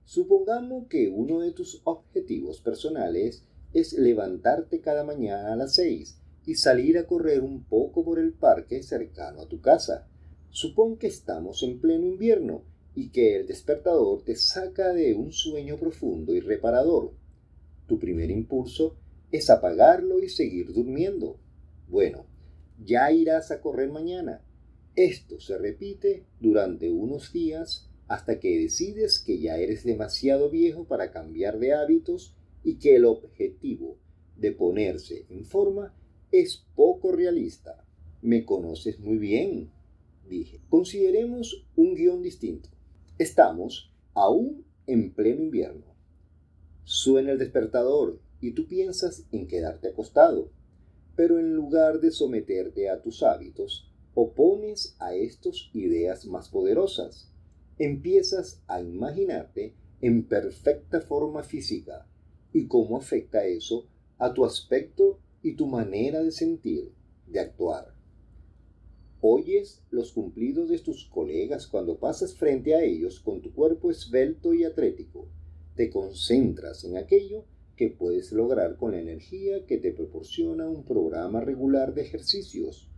Supongamos 0.03 0.87
que 0.87 1.07
uno 1.07 1.39
de 1.39 1.51
tus 1.51 1.81
objetivos 1.85 2.59
personales 2.59 3.43
es 3.73 3.93
levantarte 3.93 4.81
cada 4.81 5.03
mañana 5.03 5.53
a 5.53 5.55
las 5.55 5.75
6 5.75 6.17
y 6.45 6.55
salir 6.55 6.97
a 6.97 7.05
correr 7.05 7.41
un 7.41 7.63
poco 7.63 8.03
por 8.03 8.19
el 8.19 8.33
parque 8.33 8.81
cercano 8.81 9.41
a 9.41 9.47
tu 9.47 9.59
casa. 9.59 10.07
Supón 10.49 10.97
que 10.97 11.07
estamos 11.07 11.61
en 11.63 11.79
pleno 11.79 12.05
invierno 12.05 12.63
y 12.95 13.09
que 13.09 13.35
el 13.35 13.47
despertador 13.47 14.23
te 14.23 14.35
saca 14.35 14.93
de 14.93 15.13
un 15.13 15.31
sueño 15.31 15.77
profundo 15.77 16.33
y 16.33 16.39
reparador. 16.39 17.13
Tu 17.85 17.99
primer 17.99 18.31
impulso 18.31 18.95
es 19.31 19.49
apagarlo 19.49 20.23
y 20.23 20.29
seguir 20.29 20.73
durmiendo. 20.73 21.37
Bueno, 21.89 22.25
ya 22.83 23.11
irás 23.11 23.51
a 23.51 23.61
correr 23.61 23.91
mañana. 23.91 24.41
Esto 24.95 25.39
se 25.39 25.57
repite 25.57 26.25
durante 26.39 26.89
unos 26.89 27.33
días 27.33 27.89
hasta 28.07 28.39
que 28.39 28.57
decides 28.57 29.19
que 29.19 29.39
ya 29.39 29.57
eres 29.57 29.83
demasiado 29.83 30.49
viejo 30.49 30.85
para 30.85 31.11
cambiar 31.11 31.59
de 31.59 31.73
hábitos 31.73 32.36
y 32.67 32.79
que 32.79 32.97
el 32.97 33.05
objetivo 33.05 33.97
de 34.35 34.51
ponerse 34.51 35.25
en 35.29 35.45
forma 35.45 35.95
es 36.33 36.65
poco 36.75 37.13
realista. 37.13 37.87
Me 38.21 38.43
conoces 38.43 38.99
muy 38.99 39.17
bien, 39.17 39.71
dije. 40.27 40.59
Consideremos 40.67 41.65
un 41.77 41.95
guion 41.95 42.21
distinto. 42.21 42.67
Estamos 43.17 43.93
aún 44.13 44.65
en 44.85 45.13
pleno 45.13 45.43
invierno. 45.43 45.95
Suena 46.83 47.31
el 47.31 47.39
despertador 47.39 48.19
y 48.41 48.51
tú 48.51 48.67
piensas 48.67 49.25
en 49.31 49.47
quedarte 49.47 49.87
acostado, 49.87 50.51
pero 51.15 51.39
en 51.39 51.53
lugar 51.53 52.01
de 52.01 52.11
someterte 52.11 52.89
a 52.89 53.01
tus 53.01 53.23
hábitos, 53.23 53.89
opones 54.13 54.97
a 54.99 55.15
estos 55.15 55.71
ideas 55.73 56.25
más 56.25 56.49
poderosas. 56.49 57.31
Empiezas 57.79 58.61
a 58.67 58.81
imaginarte 58.81 59.73
en 60.01 60.27
perfecta 60.27 60.99
forma 60.99 61.43
física 61.43 62.05
y 62.53 62.67
cómo 62.67 62.97
afecta 62.97 63.45
eso 63.45 63.85
a 64.17 64.33
tu 64.33 64.45
aspecto 64.45 65.19
y 65.43 65.55
tu 65.55 65.67
manera 65.67 66.23
de 66.23 66.31
sentir, 66.31 66.91
de 67.27 67.39
actuar. 67.39 67.93
Oyes 69.21 69.81
los 69.89 70.11
cumplidos 70.11 70.69
de 70.69 70.79
tus 70.79 71.05
colegas 71.05 71.67
cuando 71.67 71.97
pasas 71.97 72.35
frente 72.35 72.75
a 72.75 72.83
ellos 72.83 73.19
con 73.19 73.41
tu 73.41 73.53
cuerpo 73.53 73.89
esbelto 73.89 74.53
y 74.53 74.63
atlético. 74.63 75.27
Te 75.75 75.89
concentras 75.89 76.83
en 76.83 76.97
aquello 76.97 77.45
que 77.75 77.89
puedes 77.89 78.31
lograr 78.31 78.77
con 78.77 78.91
la 78.91 78.99
energía 78.99 79.65
que 79.65 79.77
te 79.77 79.91
proporciona 79.91 80.67
un 80.67 80.83
programa 80.83 81.41
regular 81.41 81.93
de 81.93 82.01
ejercicios. 82.01 82.89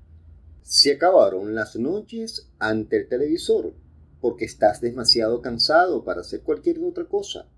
Se 0.62 0.94
acabaron 0.94 1.56
las 1.56 1.76
noches 1.76 2.50
ante 2.60 2.98
el 2.98 3.08
televisor 3.08 3.74
porque 4.22 4.46
estás 4.46 4.82
demasiado 4.82 5.42
cansado 5.42 6.04
para 6.04 6.22
hacer 6.22 6.42
cualquier 6.42 6.80
otra 6.80 7.06
cosa. 7.06 7.50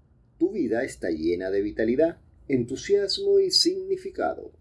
Tu 0.41 0.49
vida 0.49 0.84
está 0.84 1.12
llena 1.12 1.51
de 1.51 1.62
vitalidad, 1.62 2.17
entusiasmo 2.47 3.39
y 3.39 3.51
significado. 3.51 4.51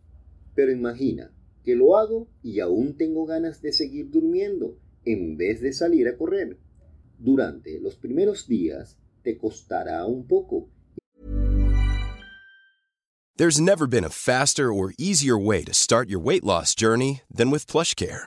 Pero 0.54 0.72
imagina 0.72 1.32
que 1.64 1.74
lo 1.74 1.96
hago 1.96 2.28
y 2.42 2.60
aún 2.60 2.98
tengo 2.98 3.24
ganas 3.24 3.62
de 3.62 3.72
seguir 3.72 4.10
durmiendo 4.10 4.76
en 5.06 5.38
vez 5.38 5.62
de 5.62 5.72
salir 5.72 6.06
a 6.06 6.18
correr. 6.18 6.58
Durante 7.18 7.80
los 7.80 7.96
primeros 7.96 8.46
días 8.46 8.98
te 9.22 9.38
costará 9.38 10.04
un 10.04 10.26
poco. 10.26 10.68
There's 13.38 13.58
never 13.58 13.86
been 13.86 14.04
a 14.04 14.10
faster 14.10 14.70
or 14.70 14.92
easier 14.98 15.38
way 15.38 15.64
to 15.64 15.72
start 15.72 16.10
your 16.10 16.20
weight 16.20 16.44
loss 16.44 16.74
journey 16.74 17.22
than 17.34 17.50
with 17.50 17.66
PlushCare. 17.66 18.26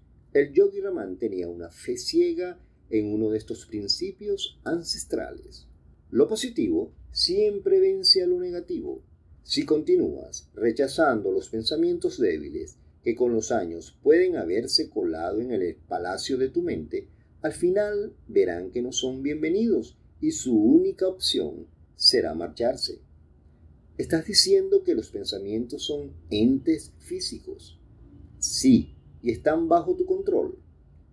El 0.33 0.53
yogi 0.53 0.79
Raman 0.79 1.17
tenía 1.17 1.49
una 1.49 1.69
fe 1.69 1.97
ciega 1.97 2.57
en 2.89 3.13
uno 3.13 3.31
de 3.31 3.37
estos 3.37 3.65
principios 3.65 4.57
ancestrales. 4.63 5.67
Lo 6.09 6.29
positivo 6.29 6.93
siempre 7.11 7.81
vence 7.81 8.23
a 8.23 8.27
lo 8.27 8.39
negativo. 8.39 9.01
Si 9.43 9.65
continúas 9.65 10.49
rechazando 10.53 11.33
los 11.33 11.49
pensamientos 11.49 12.17
débiles 12.17 12.77
que 13.03 13.13
con 13.13 13.33
los 13.33 13.51
años 13.51 13.97
pueden 14.03 14.37
haberse 14.37 14.89
colado 14.89 15.41
en 15.41 15.51
el 15.51 15.75
palacio 15.75 16.37
de 16.37 16.47
tu 16.47 16.61
mente, 16.61 17.09
al 17.41 17.51
final 17.51 18.13
verán 18.29 18.71
que 18.71 18.81
no 18.81 18.93
son 18.93 19.23
bienvenidos 19.23 19.97
y 20.21 20.31
su 20.31 20.57
única 20.57 21.07
opción 21.09 21.67
será 21.97 22.33
marcharse. 22.35 22.99
Estás 23.97 24.25
diciendo 24.25 24.83
que 24.83 24.95
los 24.95 25.09
pensamientos 25.09 25.83
son 25.83 26.13
entes 26.29 26.93
físicos. 26.99 27.77
Sí, 28.39 28.95
y 29.21 29.31
están 29.31 29.67
bajo 29.67 29.95
tu 29.95 30.05
control. 30.05 30.57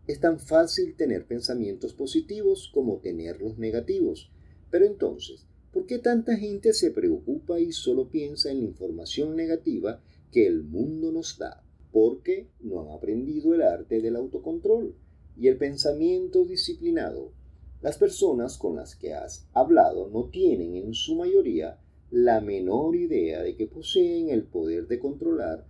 Es 0.06 0.20
tan 0.20 0.40
fácil 0.40 0.96
tener 0.96 1.26
pensamientos 1.26 1.92
positivos 1.92 2.70
como 2.72 2.98
tenerlos 2.98 3.58
negativos. 3.58 4.30
Pero 4.70 4.86
entonces, 4.86 5.46
¿por 5.72 5.86
qué 5.86 5.98
tanta 5.98 6.36
gente 6.36 6.72
se 6.72 6.90
preocupa 6.90 7.60
y 7.60 7.72
solo 7.72 8.08
piensa 8.08 8.50
en 8.50 8.60
la 8.60 8.64
información 8.64 9.36
negativa 9.36 10.02
que 10.32 10.46
el 10.46 10.62
mundo 10.64 11.12
nos 11.12 11.38
da? 11.38 11.62
Porque 11.92 12.48
no 12.60 12.80
han 12.80 12.90
aprendido 12.90 13.54
el 13.54 13.62
arte 13.62 14.00
del 14.00 14.16
autocontrol 14.16 14.94
y 15.38 15.48
el 15.48 15.58
pensamiento 15.58 16.44
disciplinado. 16.44 17.32
Las 17.80 17.96
personas 17.96 18.58
con 18.58 18.76
las 18.76 18.96
que 18.96 19.14
has 19.14 19.46
hablado 19.52 20.08
no 20.08 20.30
tienen 20.30 20.74
en 20.74 20.94
su 20.94 21.14
mayoría 21.14 21.78
la 22.10 22.40
menor 22.40 22.96
idea 22.96 23.42
de 23.42 23.54
que 23.54 23.66
poseen 23.66 24.30
el 24.30 24.44
poder 24.44 24.88
de 24.88 24.98
controlar 24.98 25.66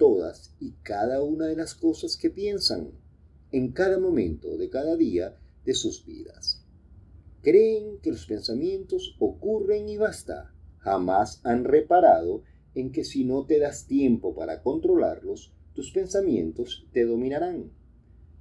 todas 0.00 0.56
y 0.58 0.72
cada 0.82 1.22
una 1.22 1.46
de 1.46 1.56
las 1.56 1.74
cosas 1.74 2.16
que 2.16 2.30
piensan 2.30 2.92
en 3.52 3.72
cada 3.72 3.98
momento 3.98 4.56
de 4.56 4.70
cada 4.70 4.96
día 4.96 5.36
de 5.66 5.74
sus 5.74 6.06
vidas. 6.06 6.64
Creen 7.42 7.98
que 8.00 8.10
los 8.10 8.24
pensamientos 8.24 9.14
ocurren 9.18 9.90
y 9.90 9.98
basta. 9.98 10.54
Jamás 10.78 11.42
han 11.44 11.64
reparado 11.64 12.44
en 12.74 12.92
que 12.92 13.04
si 13.04 13.24
no 13.24 13.44
te 13.44 13.58
das 13.58 13.86
tiempo 13.86 14.34
para 14.34 14.62
controlarlos, 14.62 15.52
tus 15.74 15.92
pensamientos 15.92 16.86
te 16.94 17.04
dominarán. 17.04 17.70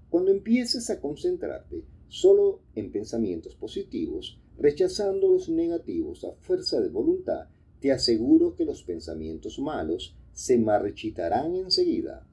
Cuando 0.10 0.32
empieces 0.32 0.90
a 0.90 1.02
concentrarte 1.02 1.84
solo 2.08 2.62
en 2.76 2.90
pensamientos 2.90 3.56
positivos, 3.56 4.40
rechazando 4.58 5.30
los 5.30 5.50
negativos 5.50 6.24
a 6.24 6.32
fuerza 6.36 6.80
de 6.80 6.88
voluntad, 6.88 7.50
te 7.82 7.92
aseguro 7.92 8.56
que 8.56 8.64
los 8.64 8.84
pensamientos 8.84 9.60
malos 9.60 10.16
se 10.40 10.58
marchitarán 10.58 11.54
enseguida. 11.54 12.26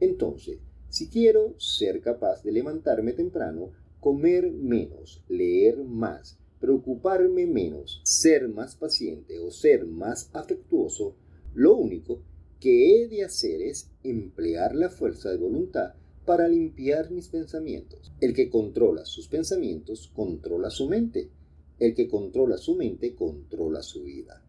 Entonces, 0.00 0.58
si 0.88 1.08
quiero 1.08 1.54
ser 1.60 2.00
capaz 2.00 2.42
de 2.42 2.50
levantarme 2.50 3.12
temprano, 3.12 3.70
comer 4.00 4.50
menos, 4.50 5.22
leer 5.28 5.84
más, 5.84 6.36
preocuparme 6.58 7.46
menos, 7.46 8.00
ser 8.02 8.48
más 8.48 8.74
paciente 8.74 9.38
o 9.38 9.52
ser 9.52 9.86
más 9.86 10.30
afectuoso, 10.32 11.14
lo 11.54 11.76
único 11.76 12.22
que 12.58 13.04
he 13.04 13.08
de 13.08 13.22
hacer 13.22 13.62
es 13.62 13.88
emplear 14.02 14.74
la 14.74 14.90
fuerza 14.90 15.30
de 15.30 15.36
voluntad 15.36 15.94
para 16.26 16.48
limpiar 16.48 17.12
mis 17.12 17.28
pensamientos. 17.28 18.12
El 18.20 18.34
que 18.34 18.50
controla 18.50 19.04
sus 19.04 19.28
pensamientos 19.28 20.10
controla 20.12 20.70
su 20.70 20.88
mente. 20.88 21.30
El 21.78 21.94
que 21.94 22.08
controla 22.08 22.56
su 22.56 22.74
mente 22.74 23.14
controla 23.14 23.80
su 23.80 24.02
vida. 24.02 24.42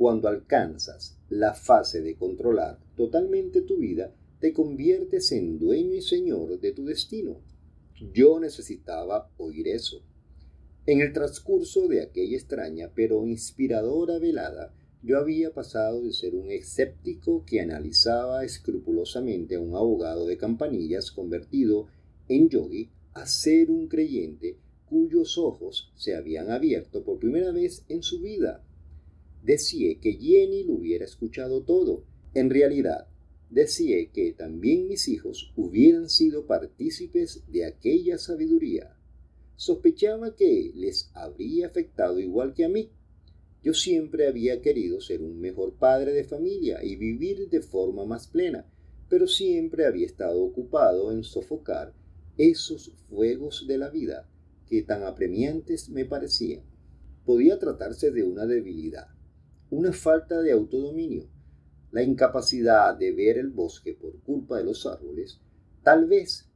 Cuando 0.00 0.28
alcanzas 0.28 1.18
la 1.28 1.52
fase 1.52 2.00
de 2.00 2.16
controlar 2.16 2.78
totalmente 2.96 3.60
tu 3.60 3.76
vida, 3.76 4.14
te 4.40 4.54
conviertes 4.54 5.30
en 5.32 5.58
dueño 5.58 5.92
y 5.92 6.00
señor 6.00 6.58
de 6.58 6.72
tu 6.72 6.86
destino. 6.86 7.42
Yo 8.14 8.40
necesitaba 8.40 9.30
oír 9.36 9.68
eso. 9.68 10.02
En 10.86 11.02
el 11.02 11.12
transcurso 11.12 11.86
de 11.86 12.00
aquella 12.00 12.38
extraña 12.38 12.90
pero 12.94 13.26
inspiradora 13.26 14.18
velada, 14.18 14.72
yo 15.02 15.18
había 15.18 15.52
pasado 15.52 16.00
de 16.00 16.14
ser 16.14 16.34
un 16.34 16.50
escéptico 16.50 17.44
que 17.44 17.60
analizaba 17.60 18.42
escrupulosamente 18.42 19.56
a 19.56 19.60
un 19.60 19.74
abogado 19.74 20.24
de 20.24 20.38
campanillas 20.38 21.10
convertido 21.10 21.88
en 22.26 22.48
yogi 22.48 22.88
a 23.12 23.26
ser 23.26 23.70
un 23.70 23.86
creyente 23.86 24.56
cuyos 24.86 25.36
ojos 25.36 25.92
se 25.94 26.16
habían 26.16 26.50
abierto 26.50 27.04
por 27.04 27.18
primera 27.18 27.52
vez 27.52 27.84
en 27.90 28.02
su 28.02 28.22
vida. 28.22 28.64
Decía 29.42 29.98
que 30.00 30.12
Jenny 30.12 30.64
lo 30.64 30.74
hubiera 30.74 31.04
escuchado 31.04 31.62
todo. 31.62 32.04
En 32.34 32.50
realidad, 32.50 33.08
decía 33.48 33.96
que 34.12 34.32
también 34.32 34.86
mis 34.86 35.08
hijos 35.08 35.52
hubieran 35.56 36.08
sido 36.08 36.46
partícipes 36.46 37.42
de 37.48 37.64
aquella 37.64 38.18
sabiduría. 38.18 38.96
Sospechaba 39.56 40.36
que 40.36 40.72
les 40.74 41.10
habría 41.14 41.66
afectado 41.66 42.18
igual 42.18 42.54
que 42.54 42.64
a 42.64 42.68
mí. 42.68 42.90
Yo 43.62 43.74
siempre 43.74 44.26
había 44.26 44.62
querido 44.62 45.00
ser 45.00 45.20
un 45.20 45.38
mejor 45.38 45.74
padre 45.74 46.12
de 46.12 46.24
familia 46.24 46.82
y 46.82 46.96
vivir 46.96 47.50
de 47.50 47.60
forma 47.60 48.06
más 48.06 48.26
plena, 48.26 48.66
pero 49.08 49.26
siempre 49.26 49.84
había 49.84 50.06
estado 50.06 50.42
ocupado 50.42 51.12
en 51.12 51.24
sofocar 51.24 51.92
esos 52.38 52.92
fuegos 53.08 53.66
de 53.66 53.76
la 53.76 53.90
vida 53.90 54.26
que 54.66 54.82
tan 54.82 55.02
apremiantes 55.02 55.90
me 55.90 56.06
parecían. 56.06 56.62
Podía 57.26 57.58
tratarse 57.58 58.12
de 58.12 58.22
una 58.22 58.46
debilidad, 58.46 59.08
una 59.70 59.92
falta 59.92 60.40
de 60.42 60.52
autodominio, 60.52 61.28
la 61.92 62.02
incapacidad 62.02 62.96
de 62.96 63.12
ver 63.12 63.38
el 63.38 63.50
bosque 63.50 63.94
por 63.94 64.20
culpa 64.20 64.58
de 64.58 64.64
los 64.64 64.86
árboles, 64.86 65.40
tal 65.82 66.06
vez 66.06 66.50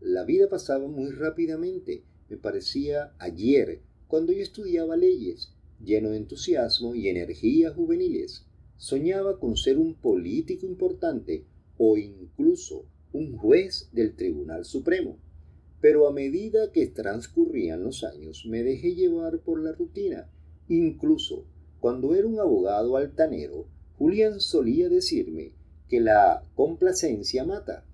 la 0.00 0.24
vida 0.24 0.48
pasaba 0.48 0.88
muy 0.88 1.10
rápidamente. 1.10 2.04
Me 2.28 2.36
parecía 2.38 3.12
ayer, 3.18 3.82
cuando 4.08 4.32
yo 4.32 4.42
estudiaba 4.42 4.96
leyes, 4.96 5.52
lleno 5.84 6.10
de 6.10 6.16
entusiasmo 6.16 6.94
y 6.94 7.08
energía 7.08 7.70
juveniles. 7.70 8.46
Soñaba 8.76 9.38
con 9.38 9.56
ser 9.56 9.76
un 9.78 9.94
político 9.94 10.64
importante 10.64 11.44
o 11.76 11.98
incluso 11.98 12.86
un 13.12 13.36
juez 13.36 13.90
del 13.92 14.14
Tribunal 14.14 14.64
Supremo. 14.64 15.18
Pero 15.80 16.06
a 16.08 16.12
medida 16.12 16.72
que 16.72 16.86
transcurrían 16.86 17.82
los 17.82 18.04
años 18.04 18.46
me 18.46 18.62
dejé 18.62 18.94
llevar 18.94 19.40
por 19.40 19.60
la 19.60 19.72
rutina. 19.72 20.30
Incluso 20.68 21.44
cuando 21.80 22.14
era 22.14 22.26
un 22.26 22.38
abogado 22.38 22.96
altanero, 22.96 23.66
Julián 23.98 24.40
solía 24.40 24.88
decirme 24.88 25.52
que 25.88 26.00
la 26.00 26.44
complacencia 26.54 27.44
mata. 27.44 27.84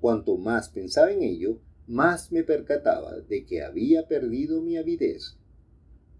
Cuanto 0.00 0.36
más 0.36 0.68
pensaba 0.68 1.10
en 1.10 1.22
ello, 1.22 1.58
más 1.86 2.30
me 2.30 2.44
percataba 2.44 3.18
de 3.20 3.44
que 3.46 3.62
había 3.62 4.06
perdido 4.06 4.60
mi 4.60 4.76
avidez. 4.76 5.36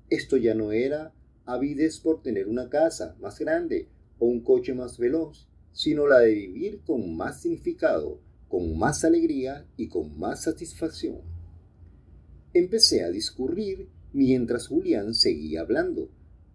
Esto 0.09 0.37
ya 0.37 0.55
no 0.55 0.73
era 0.73 1.13
avidez 1.45 2.01
por 2.01 2.23
tener 2.23 2.49
una 2.49 2.71
casa 2.71 3.15
más 3.21 3.39
grande 3.39 3.89
o 4.19 4.27
un 4.27 4.41
coche 4.41 4.73
más 4.75 4.99
veloz, 4.99 5.49
sino 5.73 6.07
la 6.07 6.21
de 6.21 6.35
vivir 6.35 6.81
con 6.87 7.15
más 7.15 7.43
significado, 7.43 8.21
con 8.49 8.79
más 8.79 9.05
alegría 9.05 9.67
y 9.77 9.89
con 9.89 10.19
más 10.19 10.45
satisfacción. 10.45 11.21
Empecé 12.55 13.05
a 13.05 13.11
discurrir 13.11 13.89
mientras 14.13 14.69
Julián 14.69 15.15
seguía 15.15 15.61
hablando 15.61 16.09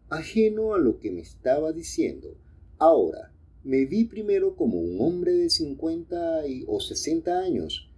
ajeno 0.10 0.74
a 0.74 0.80
lo 0.80 1.00
que 1.00 1.12
me 1.12 1.22
estaba 1.22 1.72
diciendo. 1.72 2.36
Ahora, 2.78 3.32
me 3.63 3.86
vi 3.86 4.06
primero 4.06 4.56
como 4.56 4.80
un 4.80 5.00
hombre 5.00 5.34
de 5.34 5.50
50 5.50 6.43
o 6.67 6.80
60 6.80 7.39
años. 7.39 7.89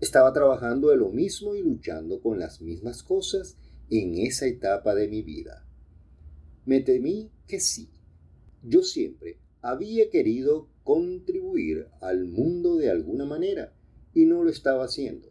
Estaba 0.00 0.32
trabajando 0.32 0.88
de 0.88 0.96
lo 0.96 1.10
mismo 1.10 1.54
y 1.54 1.62
luchando 1.62 2.20
con 2.20 2.38
las 2.38 2.60
mismas 2.60 3.02
cosas 3.02 3.56
en 3.90 4.16
esa 4.16 4.46
etapa 4.46 4.94
de 4.94 5.08
mi 5.08 5.22
vida. 5.22 5.66
Me 6.64 6.80
temí 6.80 7.30
que 7.46 7.60
sí. 7.60 7.88
Yo 8.62 8.82
siempre 8.82 9.38
había 9.60 10.08
querido 10.10 10.68
contribuir 10.84 11.88
al 12.00 12.24
mundo 12.24 12.76
de 12.76 12.90
alguna 12.90 13.24
manera 13.24 13.74
y 14.14 14.24
no 14.24 14.44
lo 14.44 14.50
estaba 14.50 14.84
haciendo. 14.84 15.28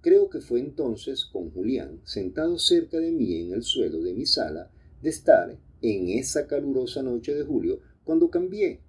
Creo 0.00 0.28
que 0.28 0.40
fue 0.40 0.60
entonces 0.60 1.24
con 1.24 1.50
Julián, 1.50 2.00
sentado 2.04 2.58
cerca 2.58 2.98
de 2.98 3.10
mí 3.10 3.36
en 3.40 3.52
el 3.52 3.62
suelo 3.62 4.02
de 4.02 4.12
mi 4.12 4.26
sala, 4.26 4.70
de 5.02 5.10
estar 5.10 5.58
en 5.84 6.08
esa 6.08 6.46
calurosa 6.46 7.02
noche 7.02 7.34
de 7.34 7.44
julio 7.44 7.78
cuando 8.04 8.30
cambié. 8.30 8.80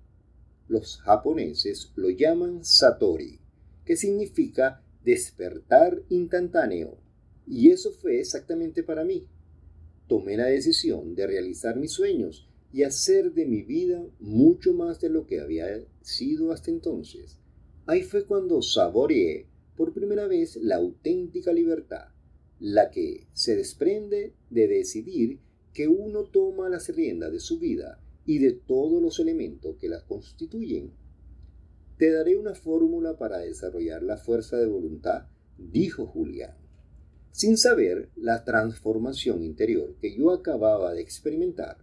Los 0.69 0.97
japoneses 1.01 1.91
lo 1.95 2.09
llaman 2.09 2.63
Satori, 2.63 3.41
que 3.83 3.97
significa 3.97 4.81
despertar 5.03 6.01
instantáneo. 6.07 6.97
Y 7.45 7.69
eso 7.69 7.91
fue 7.91 8.19
exactamente 8.19 8.81
para 8.81 9.03
mí. 9.03 9.27
Tomé 10.07 10.37
la 10.37 10.45
decisión 10.45 11.15
de 11.15 11.27
realizar 11.27 11.75
mis 11.75 11.91
sueños 11.91 12.47
y 12.71 12.83
hacer 12.83 13.33
de 13.33 13.45
mi 13.45 13.61
vida 13.61 14.01
mucho 14.19 14.73
más 14.73 15.01
de 15.01 15.09
lo 15.09 15.27
que 15.27 15.41
había 15.41 15.67
sido 16.01 16.53
hasta 16.53 16.71
entonces. 16.71 17.39
Ahí 17.87 18.03
fue 18.03 18.25
cuando 18.25 18.61
saboreé 18.61 19.47
por 19.75 19.93
primera 19.93 20.27
vez 20.27 20.55
la 20.55 20.77
auténtica 20.77 21.51
libertad, 21.51 22.07
la 22.59 22.89
que 22.89 23.27
se 23.33 23.57
desprende 23.57 24.33
de 24.49 24.67
decidir 24.67 25.39
que 25.75 25.89
uno 25.89 26.23
toma 26.23 26.69
las 26.69 26.87
riendas 26.87 27.33
de 27.33 27.41
su 27.41 27.59
vida 27.59 27.99
y 28.25 28.39
de 28.39 28.53
todos 28.53 29.01
los 29.01 29.19
elementos 29.19 29.75
que 29.75 29.89
la 29.89 30.01
constituyen. 30.05 30.93
Te 31.97 32.11
daré 32.11 32.37
una 32.37 32.55
fórmula 32.55 33.17
para 33.17 33.39
desarrollar 33.39 34.01
la 34.01 34.15
fuerza 34.15 34.55
de 34.55 34.67
voluntad, 34.67 35.27
dijo 35.57 36.07
Julián. 36.07 36.55
Sin 37.31 37.57
saber 37.57 38.09
la 38.15 38.45
transformación 38.45 39.43
interior 39.43 39.97
que 39.99 40.15
yo 40.15 40.31
acababa 40.31 40.93
de 40.93 41.01
experimentar, 41.01 41.77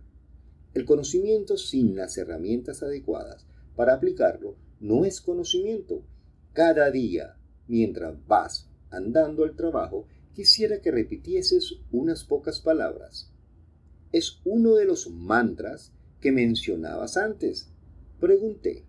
el 0.73 0.87
conocimiento 0.87 1.59
sin 1.59 1.95
las 1.95 2.17
herramientas 2.17 2.83
adecuadas 2.83 3.47
para 3.77 3.93
aplicarlo 3.93 4.57
no 4.81 5.05
es 5.05 5.21
conocimiento. 5.21 6.03
Cada 6.55 6.91
día, 6.91 7.37
mientras 7.69 8.17
vas 8.27 8.71
andando 8.89 9.45
al 9.45 9.55
trabajo, 9.55 10.07
quisiera 10.33 10.81
que 10.81 10.91
repitieses 10.91 11.75
unas 11.91 12.25
pocas 12.25 12.63
palabras 12.63 13.32
es 14.13 14.41
uno 14.45 14.75
de 14.75 14.85
los 14.85 15.11
mantras 15.11 15.91
que 16.21 16.33
mencionabas 16.33 17.17
antes. 17.17 17.69
Pregunté. 18.21 18.85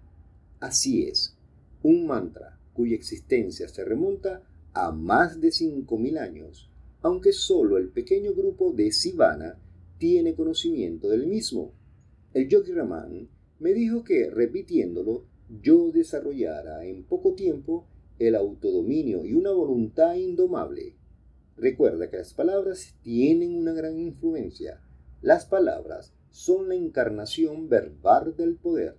Así 0.60 1.04
es, 1.04 1.36
un 1.82 2.06
mantra 2.06 2.60
cuya 2.74 2.96
existencia 2.96 3.68
se 3.68 3.84
remonta 3.86 4.44
a 4.74 4.92
más 4.92 5.40
de 5.40 5.50
5.000 5.50 6.20
años, 6.20 6.70
aunque 7.02 7.32
solo 7.32 7.78
el 7.78 7.90
pequeño 7.90 8.34
grupo 8.34 8.72
de 8.74 8.92
Sivana 8.92 9.58
tiene 9.98 10.36
conocimiento 10.36 11.10
del 11.10 11.28
mismo. 11.28 11.72
El 12.34 12.50
Yogi 12.50 12.72
Raman 12.74 13.28
me 13.60 13.74
dijo 13.74 14.04
que 14.04 14.30
repitiéndolo 14.30 15.26
yo 15.62 15.92
desarrollara 15.92 16.86
en 16.86 17.04
poco 17.04 17.34
tiempo 17.34 17.86
el 18.20 18.36
autodominio 18.36 19.26
y 19.26 19.34
una 19.34 19.52
voluntad 19.52 20.16
indomable. 20.16 20.96
Recuerda 21.58 22.10
que 22.10 22.18
las 22.18 22.34
palabras 22.34 22.96
tienen 23.04 23.56
una 23.56 23.74
gran 23.74 24.00
influencia 24.00 24.82
las 25.24 25.46
palabras 25.46 26.12
son 26.32 26.68
la 26.68 26.76
encarnación 26.76 27.70
verbal 27.70 28.36
del 28.36 28.58
poder. 28.58 28.98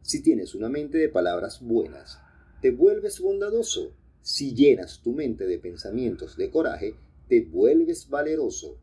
Si 0.00 0.22
tienes 0.22 0.54
una 0.54 0.70
mente 0.70 0.96
de 0.96 1.10
palabras 1.10 1.60
buenas, 1.60 2.18
te 2.62 2.70
vuelves 2.70 3.20
bondadoso. 3.20 3.92
Si 4.22 4.54
llenas 4.54 5.02
tu 5.02 5.12
mente 5.12 5.46
de 5.46 5.58
pensamientos 5.58 6.38
de 6.38 6.50
coraje, 6.50 6.94
te 7.28 7.42
vuelves 7.42 8.08
valeroso. 8.08 8.78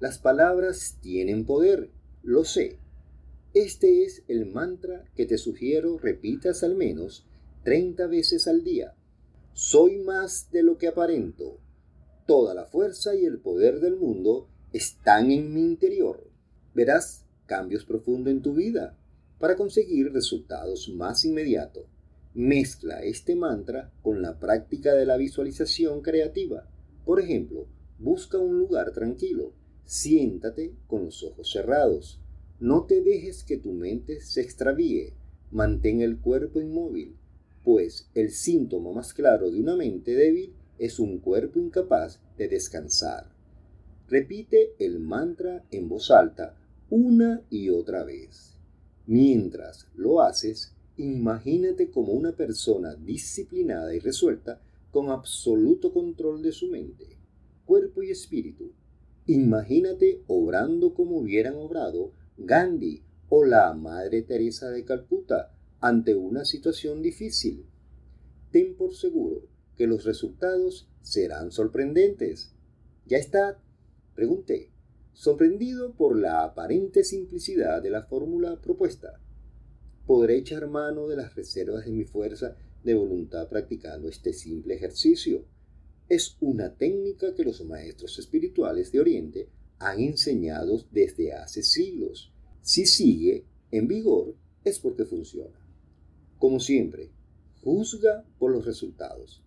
Las 0.00 0.18
palabras 0.18 0.96
tienen 1.02 1.44
poder, 1.44 1.90
lo 2.22 2.44
sé. 2.44 2.78
Este 3.52 4.04
es 4.04 4.24
el 4.26 4.46
mantra 4.46 5.04
que 5.14 5.26
te 5.26 5.36
sugiero 5.36 5.98
repitas 5.98 6.62
al 6.62 6.76
menos 6.76 7.26
30 7.64 8.06
veces 8.06 8.48
al 8.48 8.64
día. 8.64 8.94
Soy 9.52 9.98
más 9.98 10.50
de 10.50 10.62
lo 10.62 10.78
que 10.78 10.88
aparento. 10.88 11.58
Toda 12.26 12.54
la 12.54 12.64
fuerza 12.64 13.14
y 13.14 13.26
el 13.26 13.38
poder 13.38 13.80
del 13.80 13.96
mundo 13.96 14.48
están 14.72 15.30
en 15.30 15.52
mi 15.52 15.60
interior. 15.60 16.30
Verás 16.74 17.26
cambios 17.46 17.84
profundos 17.84 18.32
en 18.32 18.42
tu 18.42 18.54
vida 18.54 18.96
para 19.38 19.56
conseguir 19.56 20.12
resultados 20.12 20.88
más 20.88 21.24
inmediatos. 21.24 21.84
Mezcla 22.34 23.02
este 23.02 23.36
mantra 23.36 23.92
con 24.02 24.22
la 24.22 24.38
práctica 24.38 24.94
de 24.94 25.04
la 25.04 25.18
visualización 25.18 26.00
creativa. 26.00 26.66
Por 27.04 27.20
ejemplo, 27.20 27.66
busca 27.98 28.38
un 28.38 28.58
lugar 28.58 28.92
tranquilo, 28.92 29.52
siéntate 29.84 30.74
con 30.86 31.04
los 31.04 31.22
ojos 31.22 31.50
cerrados. 31.50 32.20
No 32.58 32.84
te 32.84 33.02
dejes 33.02 33.44
que 33.44 33.58
tu 33.58 33.72
mente 33.72 34.20
se 34.20 34.40
extravíe. 34.40 35.12
Mantén 35.50 36.00
el 36.00 36.18
cuerpo 36.18 36.60
inmóvil, 36.60 37.16
pues 37.62 38.08
el 38.14 38.30
síntoma 38.30 38.92
más 38.92 39.12
claro 39.12 39.50
de 39.50 39.60
una 39.60 39.76
mente 39.76 40.14
débil 40.14 40.54
es 40.78 40.98
un 40.98 41.18
cuerpo 41.18 41.58
incapaz 41.58 42.20
de 42.38 42.48
descansar. 42.48 43.31
Repite 44.12 44.74
el 44.78 45.00
mantra 45.00 45.64
en 45.70 45.88
voz 45.88 46.10
alta 46.10 46.54
una 46.90 47.46
y 47.48 47.70
otra 47.70 48.04
vez. 48.04 48.58
Mientras 49.06 49.88
lo 49.94 50.20
haces, 50.20 50.74
imagínate 50.98 51.90
como 51.90 52.12
una 52.12 52.32
persona 52.32 52.94
disciplinada 52.94 53.94
y 53.94 54.00
resuelta 54.00 54.60
con 54.90 55.08
absoluto 55.08 55.94
control 55.94 56.42
de 56.42 56.52
su 56.52 56.68
mente, 56.68 57.16
cuerpo 57.64 58.02
y 58.02 58.10
espíritu. 58.10 58.72
Imagínate 59.28 60.20
obrando 60.26 60.92
como 60.92 61.16
hubieran 61.16 61.54
obrado 61.54 62.12
Gandhi 62.36 63.02
o 63.30 63.46
la 63.46 63.72
Madre 63.72 64.20
Teresa 64.20 64.68
de 64.68 64.84
Calcuta 64.84 65.54
ante 65.80 66.14
una 66.14 66.44
situación 66.44 67.00
difícil. 67.00 67.64
Ten 68.50 68.76
por 68.76 68.94
seguro 68.94 69.46
que 69.74 69.86
los 69.86 70.04
resultados 70.04 70.86
serán 71.00 71.50
sorprendentes. 71.50 72.52
Ya 73.06 73.16
está, 73.16 73.58
pregunté, 74.14 74.70
sorprendido 75.12 75.94
por 75.94 76.18
la 76.18 76.44
aparente 76.44 77.04
simplicidad 77.04 77.82
de 77.82 77.90
la 77.90 78.02
fórmula 78.04 78.60
propuesta 78.60 79.20
podré 80.06 80.38
echar 80.38 80.68
mano 80.68 81.06
de 81.06 81.16
las 81.16 81.34
reservas 81.34 81.84
de 81.84 81.92
mi 81.92 82.04
fuerza 82.04 82.56
de 82.82 82.94
voluntad 82.94 83.48
practicando 83.48 84.08
este 84.08 84.32
simple 84.32 84.74
ejercicio. 84.74 85.44
Es 86.08 86.36
una 86.40 86.74
técnica 86.74 87.34
que 87.34 87.44
los 87.44 87.64
maestros 87.64 88.18
espirituales 88.18 88.90
de 88.92 89.00
Oriente 89.00 89.48
han 89.78 90.00
enseñado 90.00 90.84
desde 90.90 91.32
hace 91.32 91.62
siglos. 91.62 92.32
Si 92.60 92.86
sigue 92.86 93.46
en 93.70 93.88
vigor 93.88 94.34
es 94.64 94.78
porque 94.78 95.04
funciona. 95.04 95.58
Como 96.38 96.60
siempre, 96.60 97.10
juzga 97.62 98.24
por 98.38 98.52
los 98.52 98.64
resultados. 98.64 99.42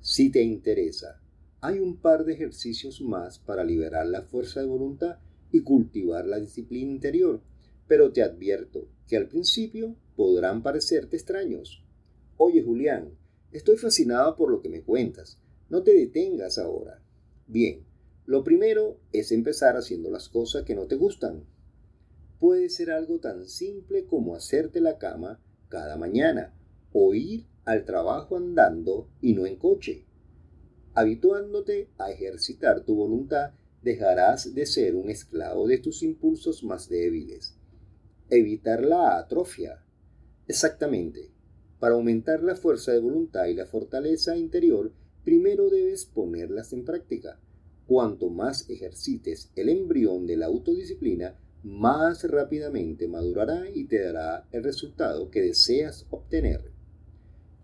Si 0.00 0.30
te 0.30 0.42
interesa, 0.42 1.20
hay 1.60 1.78
un 1.78 1.96
par 1.96 2.24
de 2.24 2.34
ejercicios 2.34 3.00
más 3.00 3.38
para 3.38 3.64
liberar 3.64 4.06
la 4.06 4.22
fuerza 4.22 4.60
de 4.60 4.66
voluntad 4.66 5.18
y 5.50 5.60
cultivar 5.60 6.26
la 6.26 6.38
disciplina 6.38 6.90
interior 6.90 7.40
pero 7.88 8.12
te 8.12 8.22
advierto 8.22 8.86
que 9.08 9.16
al 9.16 9.28
principio 9.28 9.96
podrán 10.14 10.62
parecerte 10.62 11.16
extraños. 11.16 11.82
Oye, 12.36 12.62
Julián, 12.62 13.14
estoy 13.50 13.78
fascinado 13.78 14.36
por 14.36 14.50
lo 14.50 14.60
que 14.60 14.68
me 14.68 14.82
cuentas. 14.82 15.40
No 15.70 15.82
te 15.82 15.94
detengas 15.94 16.58
ahora. 16.58 17.02
Bien, 17.46 17.84
lo 18.26 18.44
primero 18.44 19.00
es 19.12 19.32
empezar 19.32 19.76
haciendo 19.76 20.10
las 20.10 20.28
cosas 20.28 20.64
que 20.64 20.74
no 20.74 20.86
te 20.86 20.96
gustan. 20.96 21.44
Puede 22.38 22.68
ser 22.68 22.90
algo 22.90 23.18
tan 23.18 23.46
simple 23.46 24.04
como 24.04 24.36
hacerte 24.36 24.80
la 24.80 24.98
cama 24.98 25.40
cada 25.68 25.96
mañana 25.96 26.54
o 26.92 27.14
ir 27.14 27.46
al 27.64 27.84
trabajo 27.84 28.36
andando 28.36 29.08
y 29.20 29.32
no 29.32 29.46
en 29.46 29.56
coche. 29.56 30.04
Habituándote 30.98 31.90
a 31.98 32.10
ejercitar 32.10 32.84
tu 32.84 32.96
voluntad, 32.96 33.52
dejarás 33.82 34.54
de 34.54 34.66
ser 34.66 34.96
un 34.96 35.10
esclavo 35.10 35.68
de 35.68 35.78
tus 35.78 36.02
impulsos 36.02 36.64
más 36.64 36.88
débiles 36.88 37.58
evitar 38.30 38.84
la 38.84 39.18
atrofia. 39.18 39.82
Exactamente. 40.46 41.30
Para 41.78 41.94
aumentar 41.94 42.42
la 42.42 42.56
fuerza 42.56 42.92
de 42.92 43.00
voluntad 43.00 43.46
y 43.46 43.54
la 43.54 43.66
fortaleza 43.66 44.36
interior, 44.36 44.92
primero 45.24 45.70
debes 45.70 46.04
ponerlas 46.04 46.72
en 46.72 46.84
práctica. 46.84 47.40
Cuanto 47.86 48.28
más 48.28 48.68
ejercites 48.68 49.50
el 49.56 49.68
embrión 49.68 50.26
de 50.26 50.36
la 50.36 50.46
autodisciplina, 50.46 51.38
más 51.62 52.24
rápidamente 52.24 53.08
madurará 53.08 53.68
y 53.72 53.84
te 53.84 54.02
dará 54.02 54.46
el 54.52 54.62
resultado 54.62 55.30
que 55.30 55.42
deseas 55.42 56.06
obtener. 56.10 56.77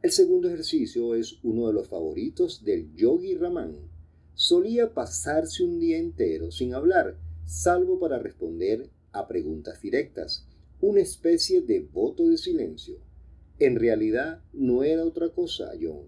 El 0.04 0.12
segundo 0.12 0.48
ejercicio 0.48 1.14
es 1.14 1.38
uno 1.42 1.66
de 1.66 1.72
los 1.72 1.88
favoritos 1.88 2.62
del 2.62 2.94
yogi 2.94 3.36
Raman. 3.36 3.74
Solía 4.34 4.92
pasarse 4.92 5.64
un 5.64 5.80
día 5.80 5.96
entero 5.96 6.50
sin 6.50 6.74
hablar, 6.74 7.16
salvo 7.46 7.98
para 7.98 8.18
responder 8.18 8.90
a 9.12 9.26
preguntas 9.26 9.80
directas 9.80 10.46
una 10.82 11.00
especie 11.00 11.62
de 11.62 11.88
voto 11.90 12.28
de 12.28 12.36
silencio. 12.36 12.98
En 13.58 13.76
realidad 13.76 14.42
no 14.52 14.84
era 14.84 15.06
otra 15.06 15.30
cosa, 15.30 15.72
John. 15.80 16.04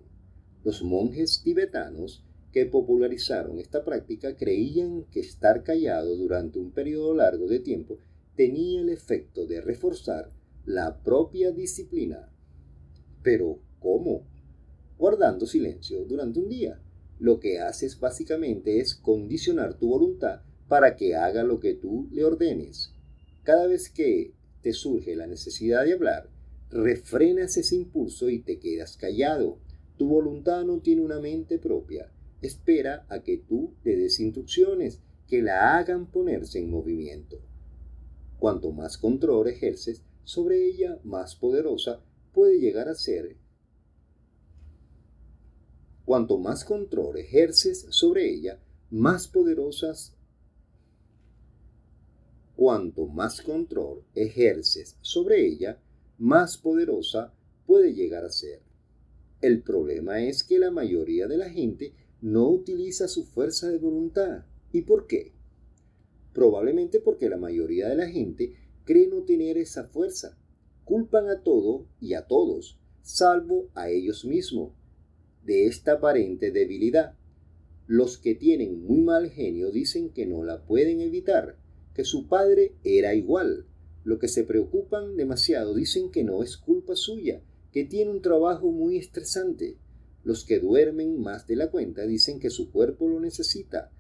Los 0.63 0.83
monjes 0.83 1.41
tibetanos 1.43 2.23
que 2.53 2.67
popularizaron 2.67 3.59
esta 3.59 3.83
práctica 3.83 4.37
creían 4.37 5.05
que 5.05 5.21
estar 5.21 5.63
callado 5.63 6.19
durante 6.19 6.59
un 6.59 6.71
periodo 6.71 7.15
largo 7.15 7.47
de 7.47 7.61
tiempo 7.61 7.97
tenía 8.37 8.83
el 8.83 8.91
efecto 8.91 9.47
de 9.47 9.63
reforzar 9.63 10.31
la 10.67 11.03
propia 11.03 11.51
disciplina. 11.51 12.31
Pero, 13.23 13.59
¿cómo? 13.87 14.27
Guardando 14.99 15.47
silencio 15.47 16.05
durante 16.07 16.41
un 16.41 16.49
día. 16.49 16.81
Lo 17.21 17.39
que 17.39 17.61
haces 17.61 18.01
básicamente 18.01 18.81
es 18.81 18.97
condicionar 18.97 19.79
tu 19.79 19.91
voluntad 19.91 20.41
para 20.67 20.97
que 20.97 21.15
haga 21.15 21.45
lo 21.45 21.61
que 21.61 21.75
tú 21.75 22.09
le 22.11 22.25
ordenes. 22.25 22.93
Cada 23.45 23.69
vez 23.69 23.89
que 23.89 24.33
te 24.61 24.73
surge 24.73 25.15
la 25.15 25.29
necesidad 25.29 25.85
de 25.85 25.93
hablar, 25.93 26.29
refrenas 26.69 27.57
ese 27.57 27.77
impulso 27.77 28.29
y 28.29 28.41
te 28.41 28.59
quedas 28.59 28.97
callado. 28.97 29.59
Tu 29.99 30.09
voluntad 30.09 30.65
no 30.65 30.81
tiene 30.81 31.03
una 31.03 31.21
mente 31.21 31.61
propia. 31.61 32.11
Espera 32.43 33.07
a 33.09 33.23
que 33.23 33.39
tú 33.39 33.73
le 33.85 33.95
des 33.95 34.19
instrucciones 34.19 34.99
que 35.29 35.43
la 35.43 35.79
hagan 35.79 36.11
ponerse 36.11 36.59
en 36.59 36.71
movimiento. 36.71 37.39
Cuanto 38.41 38.73
más 38.73 38.99
control 38.99 39.47
ejerces 39.47 40.03
sobre 40.25 40.67
ella, 40.67 40.99
más 41.05 41.37
poderosa 41.37 42.01
puede 42.33 42.59
llegar 42.59 42.89
a 42.89 42.97
ser. 42.97 43.46
Cuanto 46.07 46.39
más 46.39 46.65
control 46.65 47.19
ejerces 47.19 47.87
sobre 47.91 48.33
ella, 48.33 48.59
más 48.91 49.29
poderosas 49.29 50.17
cuanto 52.57 53.07
más 53.07 53.43
control 53.43 54.03
ejerces 54.15 54.97
sobre 55.03 55.47
ella, 55.47 55.79
más 56.19 56.57
poderosa 56.57 57.35
puede 57.67 57.93
llegar 57.93 58.25
a 58.25 58.31
ser. 58.31 58.61
El 59.43 59.63
problema 59.63 60.23
es 60.23 60.43
que 60.43 60.59
la 60.59 60.71
mayoría 60.71 61.29
de 61.29 61.37
la 61.37 61.51
gente 61.51 61.93
no 62.23 62.49
utiliza 62.49 63.07
su 63.07 63.25
fuerza 63.25 63.69
de 63.69 63.79
voluntad. 63.79 64.47
¿Y 64.73 64.83
por 64.83 65.07
qué? 65.07 65.33
Probablemente 66.33 66.99
porque 67.01 67.29
la 67.29 67.37
mayoría 67.37 67.89
de 67.89 67.97
la 67.97 68.09
gente 68.09 68.55
cree 68.85 69.07
no 69.07 69.23
tener 69.23 69.59
esa 69.59 69.85
fuerza. 69.85 70.39
Culpan 70.85 71.29
a 71.29 71.43
todo 71.43 71.87
y 72.01 72.15
a 72.15 72.27
todos, 72.27 72.79
salvo 73.03 73.69
a 73.75 73.91
ellos 73.91 74.25
mismos, 74.25 74.73
de 75.47 75.67
esta 75.67 75.93
aparente 75.93 76.51
debilidad. 76.51 77.15
Los 77.87 78.19
que 78.19 78.35
tienen 78.35 78.85
muy 78.85 79.01
mal 79.01 79.31
genio 79.31 79.71
dicen 79.71 80.11
que 80.11 80.27
no 80.27 80.43
la 80.43 80.65
pueden 80.65 81.01
evitar 81.01 81.57
que 81.95 82.05
su 82.05 82.27
padre 82.27 82.75
era 82.85 83.15
igual. 83.15 83.65
Lo 84.05 84.19
que 84.19 84.29
se 84.29 84.45
preocupan 84.45 85.17
demasiado 85.17 85.75
dicen 85.75 86.11
que 86.11 86.25
no 86.25 86.43
es 86.43 86.57
culpa 86.57 86.95
suya, 86.95 87.41
que 87.73 87.85
tiene 87.85 88.11
un 88.11 88.23
trabajo 88.23 88.71
muy 88.71 88.99
estresante. 88.99 89.79
Los 90.25 90.45
que 90.45 90.59
duermen 90.59 91.21
más 91.21 91.47
de 91.47 91.57
la 91.57 91.71
cuenta 91.71 92.07
dicen 92.07 92.39
que 92.39 92.51
su 92.51 92.71
cuerpo 92.71 93.09
lo 93.09 93.21
necesita. 93.21 93.91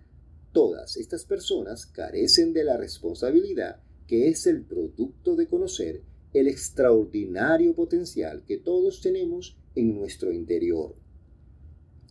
Todas 0.53 0.97
estas 0.97 1.25
personas 1.25 1.87
carecen 1.87 2.53
de 2.53 2.65
la 2.65 2.77
responsabilidad 2.77 3.81
que 4.07 4.29
es 4.29 4.47
el 4.47 4.63
producto 4.63 5.35
de 5.35 5.47
conocer 5.47 6.03
el 6.33 6.49
extraordinario 6.49 7.75
potencial 7.75 8.45
que 8.45 8.59
todos 8.59 9.01
tenemos 9.01 9.57
en 9.75 9.95
nuestro 9.95 10.33
interior, 10.33 10.95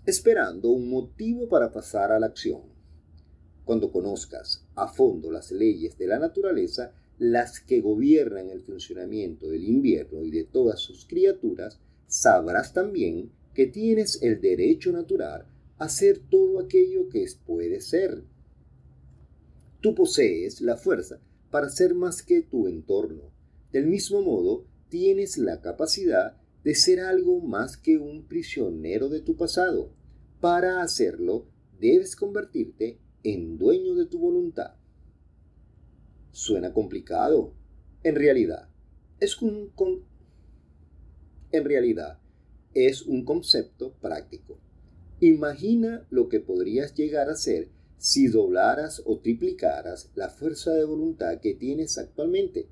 esperando 0.06 0.70
un 0.70 0.90
motivo 0.90 1.48
para 1.48 1.72
pasar 1.72 2.12
a 2.12 2.20
la 2.20 2.28
acción. 2.28 2.62
Cuando 3.64 3.92
conozcas 3.92 4.64
a 4.76 4.88
fondo 4.88 5.32
las 5.32 5.52
leyes 5.52 5.98
de 5.98 6.08
la 6.08 6.20
naturaleza, 6.20 6.94
las 7.18 7.60
que 7.60 7.82
gobiernan 7.82 8.50
el 8.50 8.62
funcionamiento 8.62 9.50
del 9.50 9.64
invierno 9.64 10.24
y 10.24 10.32
de 10.32 10.44
todas 10.44 10.80
sus 10.80 11.06
criaturas, 11.06 11.80
sabrás 12.08 12.74
también 12.74 13.32
que 13.54 13.66
tienes 13.68 14.22
el 14.22 14.42
derecho 14.42 14.92
natural 14.92 15.48
a 15.78 15.90
ser 15.90 16.20
todo 16.30 16.60
aquello 16.60 17.10
que 17.10 17.26
puede 17.46 17.82
ser. 17.82 18.24
Tú 19.82 19.96
posees 19.96 20.62
la 20.62 20.78
fuerza 20.78 21.20
para 21.50 21.70
ser 21.70 21.96
más 21.96 22.22
que 22.22 22.42
tu 22.42 22.68
entorno. 22.68 23.32
Del 23.72 23.88
mismo 23.88 24.22
modo, 24.22 24.66
tienes 24.90 25.38
la 25.38 25.62
capacidad 25.62 26.38
de 26.66 26.74
ser 26.74 27.00
algo 27.00 27.42
más 27.42 27.78
que 27.78 28.00
un 28.00 28.26
prisionero 28.26 29.08
de 29.08 29.22
tu 29.22 29.38
pasado. 29.38 29.94
Para 30.42 30.82
hacerlo, 30.82 31.46
debes 31.80 32.16
convertirte 32.16 33.00
en 33.24 33.60
dueño 33.60 33.94
de 33.94 34.08
tu 34.08 34.18
voluntad. 34.18 34.74
Suena 36.32 36.74
complicado. 36.74 37.54
En 38.02 38.16
realidad, 38.16 38.68
es 39.20 39.40
un 39.44 39.72
en 41.52 41.66
realidad 41.66 42.20
es 42.74 43.04
un 43.04 43.24
concepto 43.26 43.94
práctico. 44.02 44.60
Imagina 45.20 46.08
lo 46.10 46.30
que 46.30 46.40
podrías 46.40 46.96
llegar 46.96 47.30
a 47.30 47.36
ser 47.36 47.70
si 48.00 48.28
doblaras 48.28 49.04
o 49.06 49.20
triplicaras 49.20 50.10
la 50.16 50.30
fuerza 50.30 50.72
de 50.72 50.84
voluntad 50.84 51.40
que 51.42 51.54
tienes 51.54 52.00
actualmente. 52.00 52.68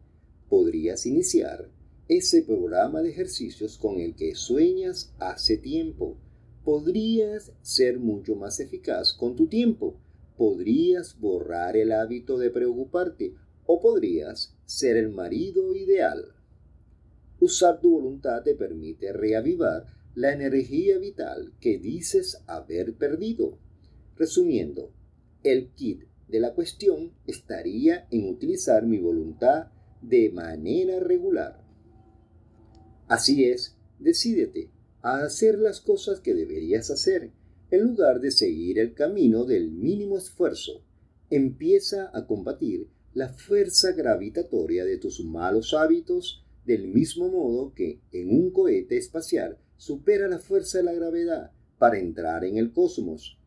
Podrías 0.50 1.06
iniciar 1.06 1.70
ese 2.08 2.42
programa 2.42 3.02
de 3.02 3.10
ejercicios 3.10 3.78
con 3.78 4.00
el 4.00 4.16
que 4.16 4.36
sueñas 4.36 5.14
hace 5.20 5.58
tiempo. 5.58 6.18
Podrías 6.64 7.54
ser 7.62 8.00
mucho 8.00 8.36
más 8.36 8.60
eficaz 8.60 9.14
con 9.14 9.36
tu 9.36 9.48
tiempo. 9.48 9.96
Podrías 10.38 11.20
borrar 11.20 11.78
el 11.78 11.92
hábito 11.92 12.38
de 12.38 12.50
preocuparte 12.50 13.34
o 13.66 13.80
podrías 13.82 14.56
ser 14.66 14.98
el 14.98 15.10
marido 15.10 15.76
ideal. 15.76 16.34
Usar 17.40 17.80
tu 17.80 17.92
voluntad 17.92 18.44
te 18.44 18.56
permite 18.56 19.14
reavivar 19.14 19.86
la 20.16 20.34
energía 20.34 20.98
vital 20.98 21.54
que 21.60 21.78
dices 21.78 22.44
haber 22.48 22.96
perdido. 22.96 23.58
Resumiendo, 24.16 24.92
el 25.44 25.70
kit 25.72 26.04
de 26.28 26.40
la 26.40 26.54
cuestión 26.54 27.14
estaría 27.28 28.08
en 28.12 28.28
utilizar 28.28 28.86
mi 28.86 29.00
voluntad 29.00 29.68
de 30.02 30.30
manera 30.32 31.00
regular. 31.00 31.63
Así 33.14 33.46
es, 33.46 33.78
decídete 34.00 34.72
a 35.04 35.24
hacer 35.24 35.60
las 35.60 35.82
cosas 35.82 36.20
que 36.20 36.34
deberías 36.34 36.90
hacer, 36.90 37.30
en 37.70 37.84
lugar 37.84 38.22
de 38.22 38.32
seguir 38.32 38.80
el 38.80 38.96
camino 38.96 39.46
del 39.46 39.70
mínimo 39.70 40.18
esfuerzo. 40.18 40.84
Empieza 41.30 42.10
a 42.12 42.26
combatir 42.26 42.90
la 43.14 43.30
fuerza 43.32 43.92
gravitatoria 43.92 44.84
de 44.84 44.98
tus 44.98 45.24
malos 45.24 45.76
hábitos 45.76 46.44
del 46.66 46.88
mismo 46.88 47.30
modo 47.30 47.76
que 47.76 48.02
en 48.12 48.32
un 48.32 48.50
cohete 48.50 48.98
espacial 48.98 49.60
supera 49.78 50.28
la 50.28 50.40
fuerza 50.40 50.80
de 50.80 50.86
la 50.86 50.94
gravedad 50.94 51.52
para 51.78 52.00
entrar 52.00 52.44
en 52.44 52.58
el 52.58 52.74
cosmos. 52.74 53.38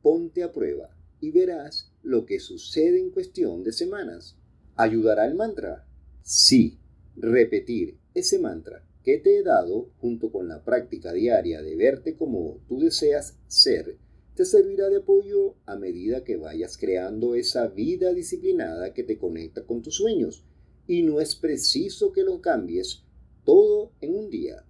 Ponte 0.00 0.44
a 0.44 0.52
prueba 0.52 0.96
y 1.20 1.32
verás 1.32 1.90
lo 2.04 2.24
que 2.24 2.38
sucede 2.38 3.00
en 3.00 3.10
cuestión 3.10 3.64
de 3.64 3.72
semanas. 3.72 4.36
¿Ayudará 4.76 5.26
el 5.26 5.34
mantra? 5.34 5.88
Sí, 6.22 6.78
repetir 7.16 7.98
ese 8.14 8.38
mantra 8.38 8.84
que 9.08 9.16
te 9.16 9.38
he 9.38 9.42
dado 9.42 9.88
junto 10.02 10.30
con 10.30 10.48
la 10.48 10.62
práctica 10.62 11.14
diaria 11.14 11.62
de 11.62 11.76
verte 11.76 12.14
como 12.14 12.58
tú 12.68 12.78
deseas 12.78 13.38
ser, 13.46 13.96
te 14.34 14.44
servirá 14.44 14.90
de 14.90 14.98
apoyo 14.98 15.54
a 15.64 15.76
medida 15.76 16.24
que 16.24 16.36
vayas 16.36 16.76
creando 16.76 17.34
esa 17.34 17.68
vida 17.68 18.12
disciplinada 18.12 18.92
que 18.92 19.04
te 19.04 19.16
conecta 19.16 19.64
con 19.64 19.80
tus 19.80 19.94
sueños. 19.94 20.44
Y 20.86 21.04
no 21.04 21.22
es 21.22 21.36
preciso 21.36 22.12
que 22.12 22.22
lo 22.22 22.42
cambies 22.42 23.02
todo 23.46 23.92
en 24.02 24.14
un 24.14 24.28
día. 24.28 24.66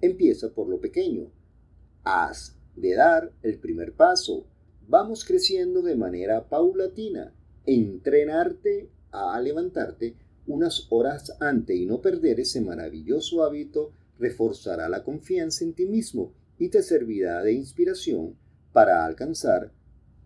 Empieza 0.00 0.52
por 0.52 0.68
lo 0.68 0.80
pequeño. 0.80 1.30
Haz 2.02 2.56
de 2.74 2.96
dar 2.96 3.32
el 3.44 3.60
primer 3.60 3.92
paso. 3.92 4.44
Vamos 4.88 5.24
creciendo 5.24 5.82
de 5.82 5.94
manera 5.94 6.48
paulatina. 6.48 7.32
Entrenarte 7.64 8.90
a 9.12 9.40
levantarte 9.40 10.16
unas 10.46 10.86
horas 10.90 11.36
antes 11.40 11.76
y 11.76 11.86
no 11.86 12.00
perder 12.00 12.40
ese 12.40 12.60
maravilloso 12.60 13.44
hábito 13.44 13.92
reforzará 14.18 14.88
la 14.88 15.02
confianza 15.04 15.64
en 15.64 15.74
ti 15.74 15.86
mismo 15.86 16.32
y 16.58 16.68
te 16.68 16.82
servirá 16.82 17.42
de 17.42 17.52
inspiración 17.52 18.36
para 18.72 19.04
alcanzar 19.04 19.72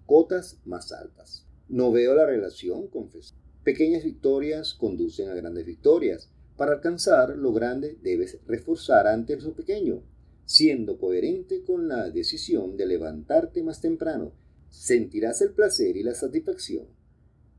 cotas 0.06 0.58
más 0.64 0.92
altas. 0.92 1.46
No 1.68 1.90
veo 1.90 2.14
la 2.14 2.26
relación, 2.26 2.88
confesó. 2.88 3.34
Pequeñas 3.64 4.04
victorias 4.04 4.74
conducen 4.74 5.28
a 5.28 5.34
grandes 5.34 5.66
victorias. 5.66 6.30
Para 6.56 6.74
alcanzar 6.74 7.36
lo 7.36 7.52
grande 7.52 7.98
debes 8.02 8.38
reforzar 8.46 9.06
antes 9.06 9.42
lo 9.42 9.54
pequeño, 9.54 10.02
siendo 10.44 10.98
coherente 10.98 11.64
con 11.64 11.88
la 11.88 12.08
decisión 12.10 12.76
de 12.76 12.86
levantarte 12.86 13.62
más 13.62 13.80
temprano. 13.80 14.32
Sentirás 14.70 15.42
el 15.42 15.52
placer 15.52 15.96
y 15.96 16.02
la 16.02 16.14
satisfacción 16.14 16.86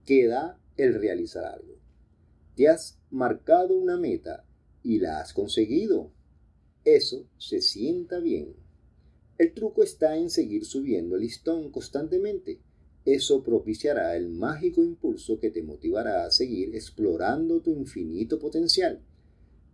que 0.05 0.27
da 0.27 0.57
el 0.77 0.93
realizar 0.93 1.43
algo. 1.43 1.76
Te 2.57 2.67
has 2.67 2.97
marcado 3.11 3.77
una 3.77 3.97
meta 3.97 4.43
y 4.81 4.97
la 4.97 5.19
has 5.19 5.31
conseguido. 5.31 6.11
Eso 6.83 7.27
se 7.37 7.61
sienta 7.61 8.19
bien. 8.19 8.55
El 9.37 9.53
truco 9.53 9.83
está 9.83 10.17
en 10.17 10.31
seguir 10.31 10.65
subiendo 10.65 11.17
el 11.17 11.21
listón 11.21 11.69
constantemente. 11.69 12.59
Eso 13.05 13.43
propiciará 13.43 14.17
el 14.17 14.29
mágico 14.29 14.83
impulso 14.83 15.39
que 15.39 15.51
te 15.51 15.61
motivará 15.61 16.25
a 16.25 16.31
seguir 16.31 16.75
explorando 16.75 17.61
tu 17.61 17.75
infinito 17.75 18.39
potencial. 18.39 19.03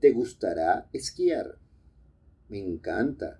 ¿Te 0.02 0.12
gustará 0.12 0.90
esquiar? 0.92 1.58
Me 2.50 2.60
encanta. 2.60 3.40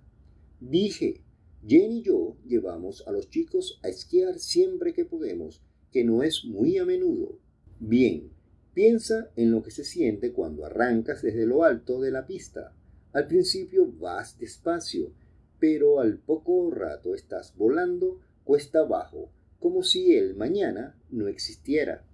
Dije, 0.58 1.20
Jen 1.66 1.92
y 1.92 2.00
yo 2.00 2.38
llevamos 2.46 3.06
a 3.06 3.12
los 3.12 3.28
chicos 3.28 3.78
a 3.82 3.88
esquiar 3.88 4.38
siempre 4.38 4.94
que 4.94 5.04
podemos, 5.04 5.60
que 5.92 6.02
no 6.02 6.22
es 6.22 6.46
muy 6.46 6.78
a 6.78 6.86
menudo. 6.86 7.38
Bien, 7.78 8.33
piensa 8.74 9.30
en 9.36 9.52
lo 9.52 9.62
que 9.62 9.70
se 9.70 9.84
siente 9.84 10.32
cuando 10.32 10.66
arrancas 10.66 11.22
desde 11.22 11.46
lo 11.46 11.64
alto 11.64 12.00
de 12.00 12.10
la 12.10 12.26
pista. 12.26 12.74
Al 13.12 13.28
principio 13.28 13.90
vas 13.98 14.38
despacio, 14.38 15.12
pero 15.60 16.00
al 16.00 16.18
poco 16.18 16.70
rato 16.70 17.14
estás 17.14 17.56
volando 17.56 18.20
cuesta 18.42 18.80
abajo, 18.80 19.30
como 19.60 19.82
si 19.82 20.16
el 20.16 20.34
mañana 20.34 20.98
no 21.10 21.28
existiera. 21.28 22.04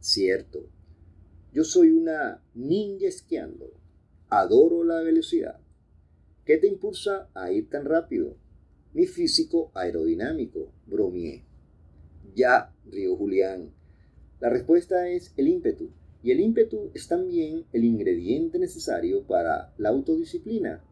Cierto, 0.00 0.68
yo 1.52 1.64
soy 1.64 1.90
una 1.90 2.42
ninja 2.54 3.06
esquiando. 3.06 3.72
Adoro 4.28 4.84
la 4.84 5.00
velocidad. 5.00 5.60
¿Qué 6.44 6.58
te 6.58 6.66
impulsa 6.66 7.30
a 7.34 7.52
ir 7.52 7.70
tan 7.70 7.84
rápido? 7.84 8.36
Mi 8.92 9.06
físico 9.06 9.70
aerodinámico, 9.74 10.72
bromeé. 10.86 11.44
Ya, 12.34 12.74
río 12.90 13.16
Julián. 13.16 13.72
La 14.40 14.50
respuesta 14.50 15.08
es 15.08 15.32
el 15.36 15.48
ímpetu. 15.48 15.90
Y 16.22 16.32
el 16.32 16.40
ímpetu 16.40 16.90
es 16.94 17.08
también 17.08 17.64
el 17.72 17.84
ingrediente 17.84 18.58
necesario 18.58 19.22
para 19.22 19.72
la 19.78 19.90
autodisciplina. 19.90 20.82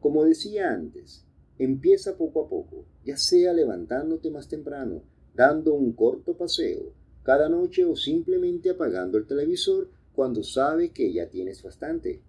Como 0.00 0.24
decía 0.24 0.70
antes, 0.70 1.24
Empieza 1.58 2.16
poco 2.16 2.44
a 2.44 2.48
poco, 2.48 2.86
ya 3.04 3.16
sea 3.16 3.52
levantándote 3.52 4.30
más 4.30 4.48
temprano, 4.48 5.04
dando 5.34 5.74
un 5.74 5.92
corto 5.92 6.36
paseo 6.36 6.92
cada 7.22 7.48
noche 7.48 7.84
o 7.84 7.94
simplemente 7.94 8.70
apagando 8.70 9.16
el 9.16 9.28
televisor 9.28 9.88
cuando 10.12 10.42
sabe 10.42 10.90
que 10.90 11.12
ya 11.12 11.28
tienes 11.28 11.62
bastante. 11.62 12.20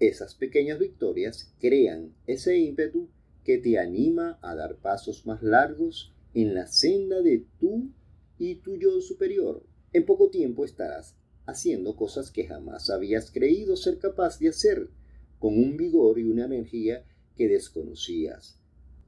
Esas 0.00 0.34
pequeñas 0.34 0.80
victorias 0.80 1.54
crean 1.60 2.14
ese 2.26 2.58
ímpetu 2.58 3.08
que 3.44 3.58
te 3.58 3.78
anima 3.78 4.40
a 4.42 4.56
dar 4.56 4.76
pasos 4.78 5.24
más 5.24 5.40
largos 5.40 6.12
en 6.34 6.54
la 6.54 6.66
senda 6.66 7.22
de 7.22 7.44
tú 7.60 7.90
y 8.38 8.56
tu 8.56 8.76
yo 8.76 9.00
superior. 9.00 9.62
En 9.92 10.04
poco 10.04 10.30
tiempo 10.30 10.64
estarás 10.64 11.16
haciendo 11.50 11.96
cosas 11.96 12.30
que 12.30 12.46
jamás 12.46 12.90
habías 12.90 13.30
creído 13.30 13.76
ser 13.76 13.98
capaz 13.98 14.38
de 14.38 14.48
hacer, 14.48 14.88
con 15.38 15.56
un 15.58 15.76
vigor 15.76 16.18
y 16.18 16.24
una 16.24 16.44
energía 16.44 17.04
que 17.36 17.48
desconocías. 17.48 18.58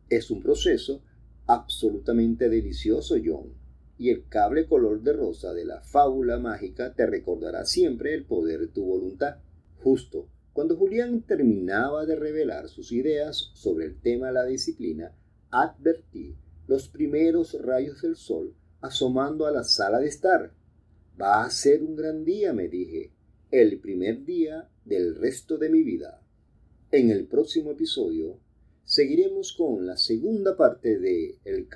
Es 0.09 0.31
un 0.31 0.43
proceso 0.43 1.03
absolutamente 1.47 2.49
delicioso, 2.49 3.17
John, 3.25 3.55
y 3.99 4.11
el 4.11 4.29
cable 4.29 4.67
color 4.67 5.03
de 5.03 5.13
rosa 5.13 5.53
de 5.53 5.65
la 5.65 5.81
fábula 5.81 6.39
mágica 6.39 6.95
te 6.95 7.07
recordará 7.07 7.65
siempre 7.65 8.15
el 8.15 8.25
poder 8.25 8.61
de 8.61 8.69
tu 8.69 8.85
voluntad. 8.85 9.37
Justo 9.83 10.29
cuando 10.53 10.77
Julián 10.77 11.23
terminaba 11.23 12.05
de 12.05 12.15
revelar 12.15 12.69
sus 12.69 12.93
ideas 12.93 13.51
sobre 13.55 13.87
el 13.87 14.01
tema 14.01 14.27
de 14.27 14.33
la 14.35 14.45
disciplina, 14.45 15.15
advertí 15.51 16.37
los 16.67 16.89
primeros 16.89 17.57
rayos 17.63 18.03
del 18.03 18.17
sol 18.17 18.55
asomando 18.83 19.47
a 19.47 19.51
la 19.51 19.65
sala 19.65 19.99
de 20.01 20.09
estar. 20.09 20.53
Va 21.23 21.45
a 21.45 21.51
ser 21.51 21.85
un 21.85 21.95
gran 21.95 22.25
día, 22.25 22.53
me 22.53 22.67
dije, 22.67 23.13
el 23.53 23.79
primer 23.79 24.25
día 24.25 24.69
del 24.85 25.15
resto 25.15 25.57
de 25.57 25.69
mi 25.69 25.85
vida. 25.85 26.21
En 26.91 27.11
el 27.11 27.29
próximo 27.29 27.71
episodio 27.71 28.41
seguiremos 28.85 29.55
con 29.57 29.87
la 29.87 29.97
segunda 29.97 30.57
parte 30.57 30.99
de 30.99 31.39
El 31.45 31.69